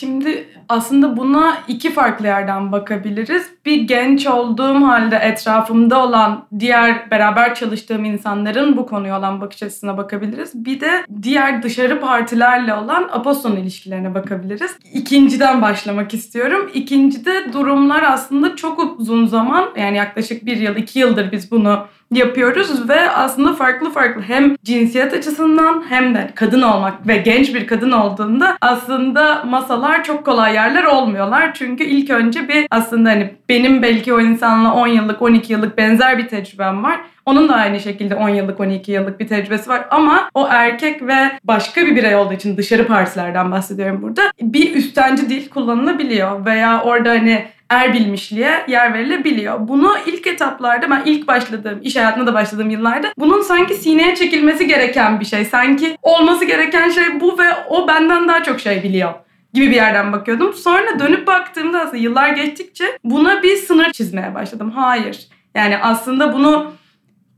Şimdi 0.00 0.48
aslında 0.68 1.16
buna 1.16 1.58
iki 1.68 1.92
farklı 1.92 2.26
yerden 2.26 2.72
bakabiliriz. 2.72 3.50
Bir 3.66 3.80
genç 3.80 4.26
olduğum 4.26 4.74
halde 4.74 5.16
etrafımda 5.16 6.04
olan 6.04 6.46
diğer 6.58 7.10
beraber 7.10 7.54
çalıştığım 7.54 8.04
insanların 8.04 8.76
bu 8.76 8.86
konuya 8.86 9.18
olan 9.18 9.40
bakış 9.40 9.62
açısına 9.62 9.96
bakabiliriz. 9.96 10.50
Bir 10.54 10.80
de 10.80 11.04
diğer 11.22 11.62
dışarı 11.62 12.00
partilerle 12.00 12.74
olan 12.74 13.08
Apostol'un 13.12 13.56
ilişkilerine 13.56 14.14
bakabiliriz. 14.14 14.76
İkinciden 14.94 15.62
başlamak 15.62 16.14
istiyorum. 16.14 16.70
İkincide 16.74 17.52
durumlar 17.52 18.02
aslında 18.02 18.56
çok 18.56 19.00
uzun 19.00 19.26
zaman 19.26 19.68
yani 19.76 19.96
yaklaşık 19.96 20.46
bir 20.46 20.56
yıl 20.56 20.76
iki 20.76 20.98
yıldır 20.98 21.32
biz 21.32 21.50
bunu 21.50 21.86
yapıyoruz 22.10 22.88
ve 22.88 23.10
aslında 23.10 23.54
farklı 23.54 23.90
farklı 23.90 24.22
hem 24.22 24.56
cinsiyet 24.64 25.14
açısından 25.14 25.84
hem 25.88 26.14
de 26.14 26.30
kadın 26.34 26.62
olmak 26.62 27.06
ve 27.06 27.16
genç 27.16 27.54
bir 27.54 27.66
kadın 27.66 27.92
olduğunda 27.92 28.58
aslında 28.60 29.44
masalar 29.44 30.04
çok 30.04 30.24
kolay 30.24 30.54
yerler 30.54 30.84
olmuyorlar. 30.84 31.54
Çünkü 31.54 31.84
ilk 31.84 32.10
önce 32.10 32.48
bir 32.48 32.66
aslında 32.70 33.10
hani 33.10 33.34
benim 33.48 33.82
belki 33.82 34.14
o 34.14 34.20
insanla 34.20 34.74
10 34.74 34.86
yıllık 34.86 35.22
12 35.22 35.52
yıllık 35.52 35.78
benzer 35.78 36.18
bir 36.18 36.28
tecrübem 36.28 36.84
var. 36.84 37.00
Onun 37.26 37.48
da 37.48 37.54
aynı 37.54 37.80
şekilde 37.80 38.14
10 38.14 38.28
yıllık 38.28 38.60
12 38.60 38.92
yıllık 38.92 39.20
bir 39.20 39.28
tecrübesi 39.28 39.70
var 39.70 39.84
ama 39.90 40.30
o 40.34 40.48
erkek 40.50 41.06
ve 41.06 41.30
başka 41.44 41.86
bir 41.86 41.96
birey 41.96 42.16
olduğu 42.16 42.34
için 42.34 42.56
dışarı 42.56 42.86
partilerden 42.86 43.50
bahsediyorum 43.50 44.02
burada. 44.02 44.22
Bir 44.42 44.74
üstenci 44.74 45.28
dil 45.28 45.48
kullanılabiliyor 45.48 46.46
veya 46.46 46.82
orada 46.82 47.10
hani 47.10 47.44
er 47.70 47.94
bilmişliğe 47.94 48.64
yer 48.68 48.94
verilebiliyor. 48.94 49.68
Bunu 49.68 49.94
ilk 50.06 50.26
etaplarda 50.26 50.90
ben 50.90 51.02
ilk 51.04 51.28
başladığım, 51.28 51.78
iş 51.82 51.96
hayatına 51.96 52.26
da 52.26 52.34
başladığım 52.34 52.70
yıllarda 52.70 53.12
bunun 53.18 53.42
sanki 53.42 53.74
sineye 53.74 54.14
çekilmesi 54.14 54.66
gereken 54.66 55.20
bir 55.20 55.24
şey. 55.24 55.44
Sanki 55.44 55.96
olması 56.02 56.44
gereken 56.44 56.90
şey 56.90 57.20
bu 57.20 57.38
ve 57.38 57.48
o 57.68 57.88
benden 57.88 58.28
daha 58.28 58.42
çok 58.42 58.60
şey 58.60 58.82
biliyor 58.82 59.14
gibi 59.54 59.66
bir 59.70 59.74
yerden 59.74 60.12
bakıyordum. 60.12 60.54
Sonra 60.54 60.98
dönüp 60.98 61.26
baktığımda 61.26 61.80
aslında 61.80 61.96
yıllar 61.96 62.28
geçtikçe 62.28 62.84
buna 63.04 63.42
bir 63.42 63.56
sınır 63.56 63.92
çizmeye 63.92 64.34
başladım. 64.34 64.70
Hayır. 64.70 65.28
Yani 65.54 65.78
aslında 65.78 66.32
bunu 66.32 66.72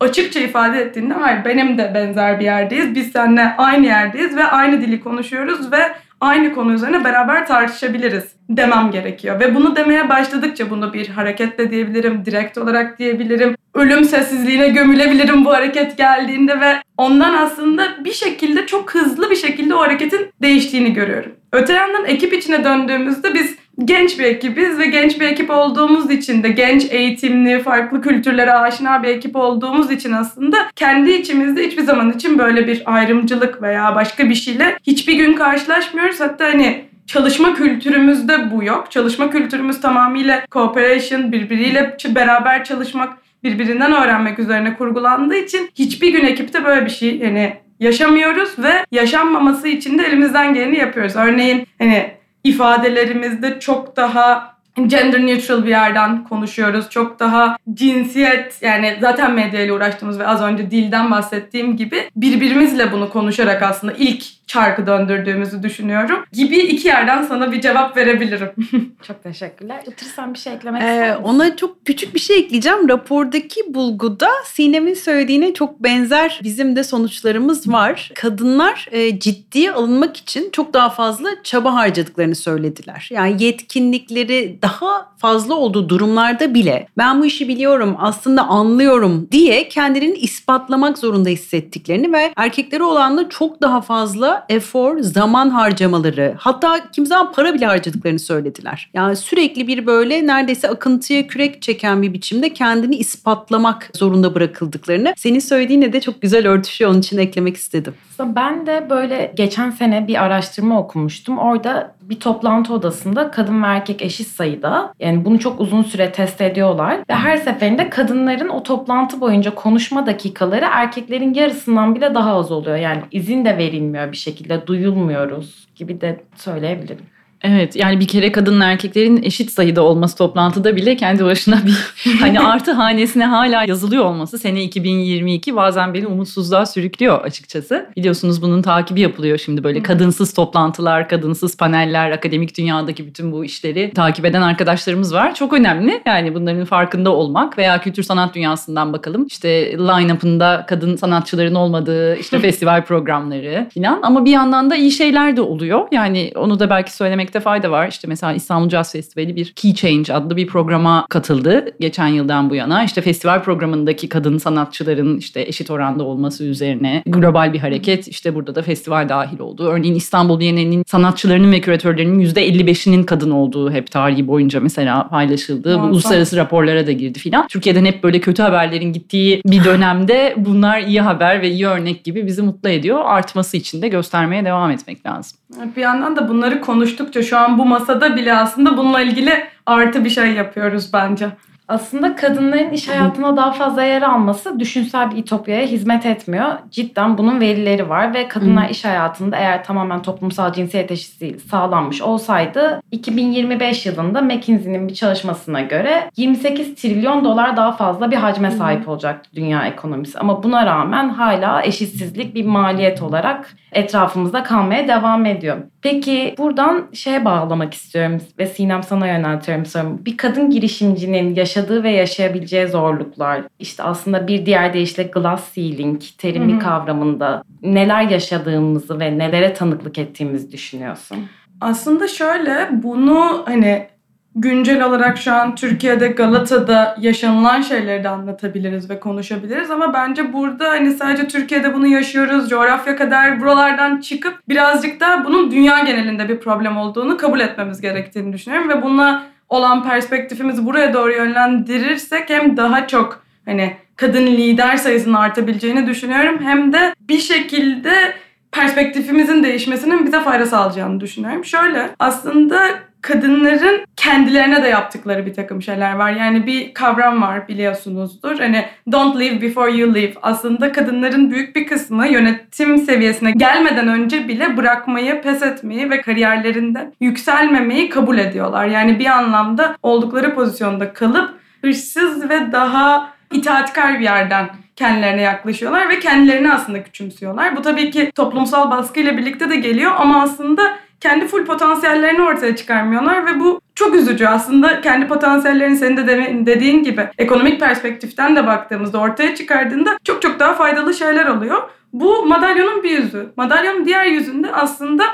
açıkça 0.00 0.40
ifade 0.40 0.80
ettiğinde 0.80 1.14
hayır 1.14 1.44
benim 1.44 1.78
de 1.78 1.92
benzer 1.94 2.40
bir 2.40 2.44
yerdeyiz. 2.44 2.94
Biz 2.94 3.12
seninle 3.12 3.54
aynı 3.58 3.86
yerdeyiz 3.86 4.36
ve 4.36 4.44
aynı 4.44 4.80
dili 4.80 5.00
konuşuyoruz 5.00 5.72
ve 5.72 5.92
aynı 6.22 6.54
konu 6.54 6.72
üzerine 6.72 7.04
beraber 7.04 7.46
tartışabiliriz 7.46 8.24
demem 8.48 8.90
gerekiyor. 8.90 9.40
Ve 9.40 9.54
bunu 9.54 9.76
demeye 9.76 10.08
başladıkça 10.08 10.70
bunu 10.70 10.92
bir 10.92 11.08
hareketle 11.08 11.70
diyebilirim, 11.70 12.24
direkt 12.24 12.58
olarak 12.58 12.98
diyebilirim. 12.98 13.56
Ölüm 13.74 14.04
sessizliğine 14.04 14.68
gömülebilirim 14.68 15.44
bu 15.44 15.52
hareket 15.52 15.96
geldiğinde 15.96 16.60
ve 16.60 16.74
ondan 16.96 17.34
aslında 17.34 18.04
bir 18.04 18.12
şekilde 18.12 18.66
çok 18.66 18.94
hızlı 18.94 19.30
bir 19.30 19.36
şekilde 19.36 19.74
o 19.74 19.80
hareketin 19.80 20.28
değiştiğini 20.42 20.92
görüyorum. 20.92 21.32
Öte 21.52 21.72
yandan 21.72 22.04
ekip 22.04 22.32
içine 22.32 22.64
döndüğümüzde 22.64 23.34
biz 23.34 23.56
genç 23.84 24.18
bir 24.18 24.24
ekibiz 24.24 24.78
ve 24.78 24.86
genç 24.86 25.20
bir 25.20 25.26
ekip 25.26 25.50
olduğumuz 25.50 26.10
için 26.10 26.42
de 26.42 26.48
genç 26.48 26.84
eğitimli, 26.90 27.62
farklı 27.62 28.02
kültürlere 28.02 28.52
aşina 28.52 29.02
bir 29.02 29.08
ekip 29.08 29.36
olduğumuz 29.36 29.90
için 29.90 30.12
aslında 30.12 30.56
kendi 30.76 31.10
içimizde 31.10 31.66
hiçbir 31.66 31.82
zaman 31.82 32.12
için 32.12 32.38
böyle 32.38 32.66
bir 32.66 32.82
ayrımcılık 32.86 33.62
veya 33.62 33.94
başka 33.94 34.28
bir 34.28 34.34
şeyle 34.34 34.78
hiçbir 34.86 35.14
gün 35.14 35.34
karşılaşmıyoruz. 35.34 36.20
Hatta 36.20 36.44
hani 36.44 36.84
çalışma 37.06 37.54
kültürümüzde 37.54 38.50
bu 38.50 38.64
yok. 38.64 38.90
Çalışma 38.90 39.30
kültürümüz 39.30 39.80
tamamıyla 39.80 40.42
cooperation, 40.52 41.32
birbiriyle 41.32 41.96
beraber 42.14 42.64
çalışmak, 42.64 43.12
birbirinden 43.44 43.92
öğrenmek 43.92 44.38
üzerine 44.38 44.76
kurgulandığı 44.76 45.36
için 45.36 45.70
hiçbir 45.74 46.12
gün 46.12 46.26
ekipte 46.26 46.64
böyle 46.64 46.84
bir 46.84 46.90
şey 46.90 47.16
yani 47.16 47.56
yaşamıyoruz 47.80 48.58
ve 48.58 48.72
yaşanmaması 48.92 49.68
için 49.68 49.98
de 49.98 50.06
elimizden 50.06 50.54
geleni 50.54 50.78
yapıyoruz. 50.78 51.16
Örneğin 51.16 51.66
hani 51.78 52.10
ifadelerimizde 52.44 53.60
çok 53.60 53.96
daha 53.96 54.52
gender 54.86 55.26
neutral 55.26 55.64
bir 55.64 55.70
yerden 55.70 56.24
konuşuyoruz. 56.24 56.90
Çok 56.90 57.20
daha 57.20 57.56
cinsiyet 57.74 58.62
yani 58.62 58.98
zaten 59.00 59.32
medyayla 59.32 59.74
uğraştığımız 59.74 60.18
ve 60.18 60.26
az 60.26 60.42
önce 60.42 60.70
dilden 60.70 61.10
bahsettiğim 61.10 61.76
gibi 61.76 62.10
birbirimizle 62.16 62.92
bunu 62.92 63.10
konuşarak 63.10 63.62
aslında 63.62 63.92
ilk 63.92 64.41
çarkı 64.52 64.86
döndürdüğümüzü 64.86 65.62
düşünüyorum. 65.62 66.24
Gibi 66.32 66.58
iki 66.58 66.88
yerden 66.88 67.22
sana 67.22 67.52
bir 67.52 67.60
cevap 67.60 67.96
verebilirim. 67.96 68.50
Çok 69.06 69.22
teşekkürler. 69.22 69.82
Otursan 69.86 70.34
bir 70.34 70.38
şey 70.38 70.52
eklemek 70.52 70.82
Ee, 70.82 70.86
ister 70.86 71.10
misin? 71.10 71.22
ona 71.24 71.56
çok 71.56 71.86
küçük 71.86 72.14
bir 72.14 72.20
şey 72.20 72.38
ekleyeceğim. 72.38 72.88
Rapordaki 72.88 73.74
bulguda 73.74 74.28
Sinem'in 74.44 74.94
söylediğine 74.94 75.54
çok 75.54 75.82
benzer 75.82 76.40
bizim 76.42 76.76
de 76.76 76.84
sonuçlarımız 76.84 77.68
var. 77.72 78.10
Kadınlar 78.14 78.88
e, 78.92 79.18
ciddiye 79.18 79.72
alınmak 79.72 80.16
için 80.16 80.50
çok 80.52 80.74
daha 80.74 80.90
fazla 80.90 81.28
çaba 81.44 81.74
harcadıklarını 81.74 82.34
söylediler. 82.34 83.08
Yani 83.12 83.42
yetkinlikleri 83.44 84.58
daha 84.62 85.12
fazla 85.18 85.54
olduğu 85.54 85.88
durumlarda 85.88 86.54
bile 86.54 86.86
ben 86.98 87.20
bu 87.20 87.26
işi 87.26 87.48
biliyorum 87.48 87.96
aslında 87.98 88.42
anlıyorum 88.42 89.28
diye 89.32 89.68
kendilerini 89.68 90.16
ispatlamak 90.18 90.98
zorunda 90.98 91.28
hissettiklerini 91.28 92.12
ve 92.12 92.32
erkeklere 92.36 92.82
olanla 92.82 93.28
çok 93.28 93.62
daha 93.62 93.80
fazla 93.80 94.41
efor, 94.48 94.98
zaman 94.98 95.50
harcamaları 95.50 96.34
hatta 96.38 96.90
kim 96.92 97.06
zaman 97.06 97.32
para 97.32 97.54
bile 97.54 97.66
harcadıklarını 97.66 98.18
söylediler. 98.18 98.90
Yani 98.94 99.16
sürekli 99.16 99.66
bir 99.66 99.86
böyle 99.86 100.26
neredeyse 100.26 100.68
akıntıya 100.68 101.26
kürek 101.26 101.62
çeken 101.62 102.02
bir 102.02 102.12
biçimde 102.12 102.52
kendini 102.52 102.96
ispatlamak 102.96 103.90
zorunda 103.94 104.34
bırakıldıklarını 104.34 105.14
senin 105.16 105.38
söylediğine 105.38 105.92
de 105.92 106.00
çok 106.00 106.22
güzel 106.22 106.48
örtüşüyor 106.48 106.90
onun 106.90 107.00
için 107.00 107.18
eklemek 107.18 107.56
istedim. 107.56 107.94
Ben 108.18 108.66
de 108.66 108.86
böyle 108.90 109.32
geçen 109.36 109.70
sene 109.70 110.08
bir 110.08 110.22
araştırma 110.22 110.80
okumuştum. 110.80 111.38
Orada 111.38 111.94
bir 112.08 112.20
toplantı 112.20 112.74
odasında 112.74 113.30
kadın 113.30 113.62
ve 113.62 113.66
erkek 113.66 114.02
eşit 114.02 114.26
sayıda. 114.26 114.94
Yani 115.00 115.24
bunu 115.24 115.38
çok 115.38 115.60
uzun 115.60 115.82
süre 115.82 116.12
test 116.12 116.40
ediyorlar. 116.40 116.98
Ve 117.10 117.14
her 117.14 117.36
seferinde 117.36 117.90
kadınların 117.90 118.48
o 118.48 118.62
toplantı 118.62 119.20
boyunca 119.20 119.54
konuşma 119.54 120.06
dakikaları 120.06 120.66
erkeklerin 120.70 121.34
yarısından 121.34 121.94
bile 121.94 122.14
daha 122.14 122.34
az 122.34 122.52
oluyor. 122.52 122.76
Yani 122.76 123.02
izin 123.10 123.44
de 123.44 123.58
verilmiyor 123.58 124.12
bir 124.12 124.16
şekilde. 124.16 124.66
Duyulmuyoruz 124.66 125.68
gibi 125.76 126.00
de 126.00 126.24
söyleyebilirim. 126.36 127.06
Evet 127.42 127.76
yani 127.76 128.00
bir 128.00 128.08
kere 128.08 128.32
kadınla 128.32 128.64
erkeklerin 128.64 129.22
eşit 129.22 129.50
sayıda 129.50 129.82
olması 129.82 130.16
toplantıda 130.16 130.76
bile 130.76 130.96
kendi 130.96 131.24
başına 131.24 131.60
bir 131.66 131.94
hani 132.20 132.40
artı 132.40 132.72
hanesine 132.72 133.24
hala 133.24 133.64
yazılıyor 133.64 134.04
olması 134.04 134.38
sene 134.38 134.62
2022 134.62 135.56
bazen 135.56 135.94
beni 135.94 136.06
umutsuzluğa 136.06 136.66
sürüklüyor 136.66 137.24
açıkçası. 137.24 137.86
Biliyorsunuz 137.96 138.42
bunun 138.42 138.62
takibi 138.62 139.00
yapılıyor 139.00 139.38
şimdi 139.38 139.64
böyle 139.64 139.82
kadınsız 139.82 140.34
toplantılar, 140.34 141.08
kadınsız 141.08 141.56
paneller, 141.56 142.10
akademik 142.10 142.58
dünyadaki 142.58 143.06
bütün 143.06 143.32
bu 143.32 143.44
işleri 143.44 143.92
takip 143.94 144.24
eden 144.24 144.42
arkadaşlarımız 144.42 145.14
var. 145.14 145.34
Çok 145.34 145.52
önemli 145.52 146.02
yani 146.06 146.34
bunların 146.34 146.64
farkında 146.64 147.10
olmak 147.10 147.58
veya 147.58 147.80
kültür 147.80 148.02
sanat 148.02 148.34
dünyasından 148.34 148.92
bakalım. 148.92 149.26
İşte 149.26 149.72
line-up'ında 149.72 150.64
kadın 150.68 150.96
sanatçıların 150.96 151.54
olmadığı 151.54 152.16
işte 152.16 152.38
festival 152.38 152.84
programları 152.84 153.68
falan 153.74 154.00
ama 154.02 154.24
bir 154.24 154.30
yandan 154.30 154.70
da 154.70 154.76
iyi 154.76 154.90
şeyler 154.90 155.36
de 155.36 155.40
oluyor. 155.40 155.88
Yani 155.92 156.32
onu 156.36 156.60
da 156.60 156.70
belki 156.70 156.96
söylemek 156.96 157.31
söylemekte 157.32 157.40
fayda 157.40 157.70
var. 157.70 157.88
İşte 157.88 158.08
mesela 158.08 158.32
İstanbul 158.32 158.70
Jazz 158.70 158.92
Festivali 158.92 159.36
bir 159.36 159.52
Key 159.52 159.74
Change 159.74 160.12
adlı 160.12 160.36
bir 160.36 160.46
programa 160.46 161.06
katıldı 161.10 161.64
geçen 161.80 162.06
yıldan 162.06 162.50
bu 162.50 162.54
yana. 162.54 162.84
İşte 162.84 163.00
festival 163.00 163.42
programındaki 163.42 164.08
kadın 164.08 164.38
sanatçıların 164.38 165.18
işte 165.18 165.40
eşit 165.40 165.70
oranda 165.70 166.04
olması 166.04 166.44
üzerine 166.44 167.02
global 167.06 167.52
bir 167.52 167.58
hareket. 167.58 168.08
İşte 168.08 168.34
burada 168.34 168.54
da 168.54 168.62
festival 168.62 169.08
dahil 169.08 169.40
oldu. 169.40 169.68
Örneğin 169.68 169.94
İstanbul 169.94 170.40
Bienali'nin 170.40 170.84
sanatçılarının 170.86 171.52
ve 171.52 171.60
küratörlerinin 171.60 172.20
%55'inin 172.20 173.04
kadın 173.04 173.30
olduğu 173.30 173.70
hep 173.70 173.90
tarihi 173.90 174.26
boyunca 174.26 174.60
mesela 174.60 175.08
paylaşıldı. 175.08 175.78
Bu 175.80 175.84
uluslararası 175.84 176.36
raporlara 176.36 176.86
da 176.86 176.92
girdi 176.92 177.18
filan. 177.18 177.46
Türkiye'den 177.48 177.84
hep 177.84 178.02
böyle 178.02 178.20
kötü 178.20 178.42
haberlerin 178.42 178.92
gittiği 178.92 179.42
bir 179.46 179.64
dönemde 179.64 180.34
bunlar 180.36 180.80
iyi 180.80 181.00
haber 181.00 181.42
ve 181.42 181.50
iyi 181.50 181.66
örnek 181.66 182.04
gibi 182.04 182.26
bizi 182.26 182.42
mutlu 182.42 182.68
ediyor. 182.68 183.00
Artması 183.04 183.56
için 183.56 183.82
de 183.82 183.88
göstermeye 183.88 184.44
devam 184.44 184.70
etmek 184.70 185.06
lazım. 185.06 185.38
Bir 185.76 185.82
yandan 185.82 186.16
da 186.16 186.28
bunları 186.28 186.60
konuştukça 186.60 187.21
şu 187.22 187.38
an 187.38 187.58
bu 187.58 187.64
masada 187.64 188.16
bile 188.16 188.34
aslında 188.34 188.76
bununla 188.76 189.00
ilgili 189.00 189.44
artı 189.66 190.04
bir 190.04 190.10
şey 190.10 190.32
yapıyoruz 190.32 190.92
bence. 190.92 191.28
Aslında 191.72 192.16
kadınların 192.16 192.70
iş 192.70 192.88
hayatına 192.88 193.36
daha 193.36 193.52
fazla 193.52 193.82
yer 193.82 194.02
alması 194.02 194.60
düşünsel 194.60 195.10
bir 195.10 195.16
ütopyaya 195.16 195.66
hizmet 195.66 196.06
etmiyor. 196.06 196.46
Cidden 196.70 197.18
bunun 197.18 197.40
verileri 197.40 197.88
var 197.88 198.14
ve 198.14 198.28
kadınlar 198.28 198.68
iş 198.68 198.84
hayatında 198.84 199.36
eğer 199.36 199.64
tamamen 199.64 200.02
toplumsal 200.02 200.52
cinsiyet 200.52 200.90
eşitliği 200.90 201.38
sağlanmış 201.38 202.02
olsaydı 202.02 202.82
2025 202.90 203.86
yılında 203.86 204.20
McKinsey'nin 204.20 204.88
bir 204.88 204.94
çalışmasına 204.94 205.60
göre 205.60 206.10
28 206.16 206.74
trilyon 206.74 207.24
dolar 207.24 207.56
daha 207.56 207.72
fazla 207.72 208.10
bir 208.10 208.16
hacme 208.16 208.50
sahip 208.50 208.88
olacaktı 208.88 209.30
dünya 209.34 209.66
ekonomisi. 209.66 210.18
Ama 210.18 210.42
buna 210.42 210.66
rağmen 210.66 211.08
hala 211.08 211.62
eşitsizlik 211.62 212.34
bir 212.34 212.44
maliyet 212.44 213.02
olarak 213.02 213.54
etrafımızda 213.72 214.42
kalmaya 214.42 214.88
devam 214.88 215.26
ediyor. 215.26 215.56
Peki 215.82 216.34
buradan 216.38 216.84
şeye 216.92 217.24
bağlamak 217.24 217.74
istiyorum 217.74 218.20
ve 218.38 218.46
Sinem 218.46 218.82
sana 218.82 219.06
yöneltiyorum 219.06 219.66
sorumu. 219.66 219.98
Bir 220.04 220.16
kadın 220.16 220.50
girişimcinin 220.50 221.34
yaşadığı 221.34 221.61
ve 221.70 221.90
yaşayabileceği 221.90 222.68
zorluklar, 222.68 223.42
işte 223.58 223.82
aslında 223.82 224.26
bir 224.26 224.46
diğer 224.46 224.74
deyişle 224.74 225.02
glass 225.02 225.54
ceiling 225.54 226.02
terimi 226.18 226.52
Hı 226.52 226.56
hı. 226.56 226.60
kavramında 226.60 227.42
neler 227.62 228.02
yaşadığımızı 228.02 229.00
ve 229.00 229.18
nelere 229.18 229.54
tanıklık 229.54 229.98
ettiğimizi 229.98 230.52
düşünüyorsun? 230.52 231.18
Aslında 231.60 232.08
şöyle 232.08 232.68
bunu 232.72 233.42
hani 233.44 233.86
güncel 234.34 234.84
olarak 234.84 235.18
şu 235.18 235.32
an 235.32 235.54
Türkiye'de 235.54 236.08
Galata'da 236.08 236.96
yaşanılan 237.00 237.60
şeyleri 237.60 238.04
de 238.04 238.08
anlatabiliriz 238.08 238.90
ve 238.90 239.00
konuşabiliriz 239.00 239.70
ama 239.70 239.94
bence 239.94 240.32
burada 240.32 240.68
hani 240.68 240.92
sadece 240.92 241.28
Türkiye'de 241.28 241.74
bunu 241.74 241.86
yaşıyoruz 241.86 242.48
coğrafya 242.48 242.96
kadar 242.96 243.40
buralardan 243.40 244.00
çıkıp 244.00 244.48
birazcık 244.48 245.00
da 245.00 245.24
bunun 245.26 245.50
dünya 245.50 245.78
genelinde 245.78 246.28
bir 246.28 246.40
problem 246.40 246.76
olduğunu 246.76 247.16
kabul 247.16 247.40
etmemiz 247.40 247.80
gerektiğini 247.80 248.32
düşünüyorum 248.32 248.68
ve 248.68 248.82
bununla 248.82 249.22
olan 249.52 249.84
perspektifimizi 249.88 250.66
buraya 250.66 250.94
doğru 250.94 251.12
yönlendirirsek 251.12 252.30
hem 252.30 252.56
daha 252.56 252.86
çok 252.86 253.22
hani 253.44 253.76
kadın 253.96 254.26
lider 254.26 254.76
sayısının 254.76 255.14
artabileceğini 255.14 255.86
düşünüyorum 255.86 256.38
hem 256.42 256.72
de 256.72 256.94
bir 257.00 257.18
şekilde 257.18 258.14
perspektifimizin 258.52 259.42
değişmesinin 259.42 260.06
bize 260.06 260.20
fayda 260.20 260.46
sağlayacağını 260.46 261.00
düşünüyorum. 261.00 261.44
Şöyle 261.44 261.90
aslında 261.98 262.58
kadınların 263.02 263.80
kendilerine 263.96 264.62
de 264.62 264.68
yaptıkları 264.68 265.26
bir 265.26 265.34
takım 265.34 265.62
şeyler 265.62 265.94
var. 265.94 266.12
Yani 266.12 266.46
bir 266.46 266.74
kavram 266.74 267.22
var 267.22 267.48
biliyorsunuzdur. 267.48 268.38
Hani 268.38 268.64
don't 268.92 269.20
live 269.20 269.42
before 269.42 269.72
you 269.72 269.94
live. 269.94 270.12
Aslında 270.22 270.72
kadınların 270.72 271.30
büyük 271.30 271.56
bir 271.56 271.66
kısmı 271.66 272.06
yönetim 272.06 272.78
seviyesine 272.78 273.30
gelmeden 273.30 273.88
önce 273.88 274.28
bile 274.28 274.56
bırakmayı, 274.56 275.22
pes 275.22 275.42
etmeyi 275.42 275.90
ve 275.90 276.00
kariyerlerinde 276.00 276.92
yükselmemeyi 277.00 277.88
kabul 277.88 278.18
ediyorlar. 278.18 278.66
Yani 278.66 278.98
bir 278.98 279.06
anlamda 279.06 279.76
oldukları 279.82 280.34
pozisyonda 280.34 280.92
kalıp 280.92 281.30
hırsız 281.62 282.30
ve 282.30 282.52
daha 282.52 283.12
itaatkar 283.32 283.98
bir 283.98 284.04
yerden 284.04 284.48
kendilerine 284.76 285.22
yaklaşıyorlar 285.22 285.88
ve 285.88 285.98
kendilerini 285.98 286.52
aslında 286.52 286.82
küçümsüyorlar. 286.82 287.56
Bu 287.56 287.62
tabii 287.62 287.90
ki 287.90 288.12
toplumsal 288.14 288.70
baskıyla 288.70 289.16
birlikte 289.18 289.50
de 289.50 289.56
geliyor 289.56 289.92
ama 289.96 290.22
aslında 290.22 290.62
kendi 291.00 291.26
full 291.26 291.44
potansiyellerini 291.44 292.22
ortaya 292.22 292.56
çıkarmıyorlar 292.56 293.26
ve 293.26 293.40
bu 293.40 293.60
çok 293.74 293.94
üzücü 293.94 294.26
aslında 294.26 294.80
kendi 294.80 295.08
potansiyellerini 295.08 295.76
senin 295.76 295.96
de 295.96 296.06
dediğin 296.46 296.84
gibi 296.84 297.08
ekonomik 297.18 297.60
perspektiften 297.60 298.36
de 298.36 298.46
baktığımızda 298.46 298.98
ortaya 298.98 299.34
çıkardığında 299.34 299.98
çok 300.04 300.22
çok 300.22 300.40
daha 300.40 300.54
faydalı 300.54 300.94
şeyler 300.94 301.26
oluyor. 301.26 301.62
Bu 301.92 302.26
madalyonun 302.26 302.82
bir 302.82 302.90
yüzü. 302.90 303.32
Madalyonun 303.36 303.84
diğer 303.84 304.04
yüzünde 304.04 304.52
aslında 304.52 305.04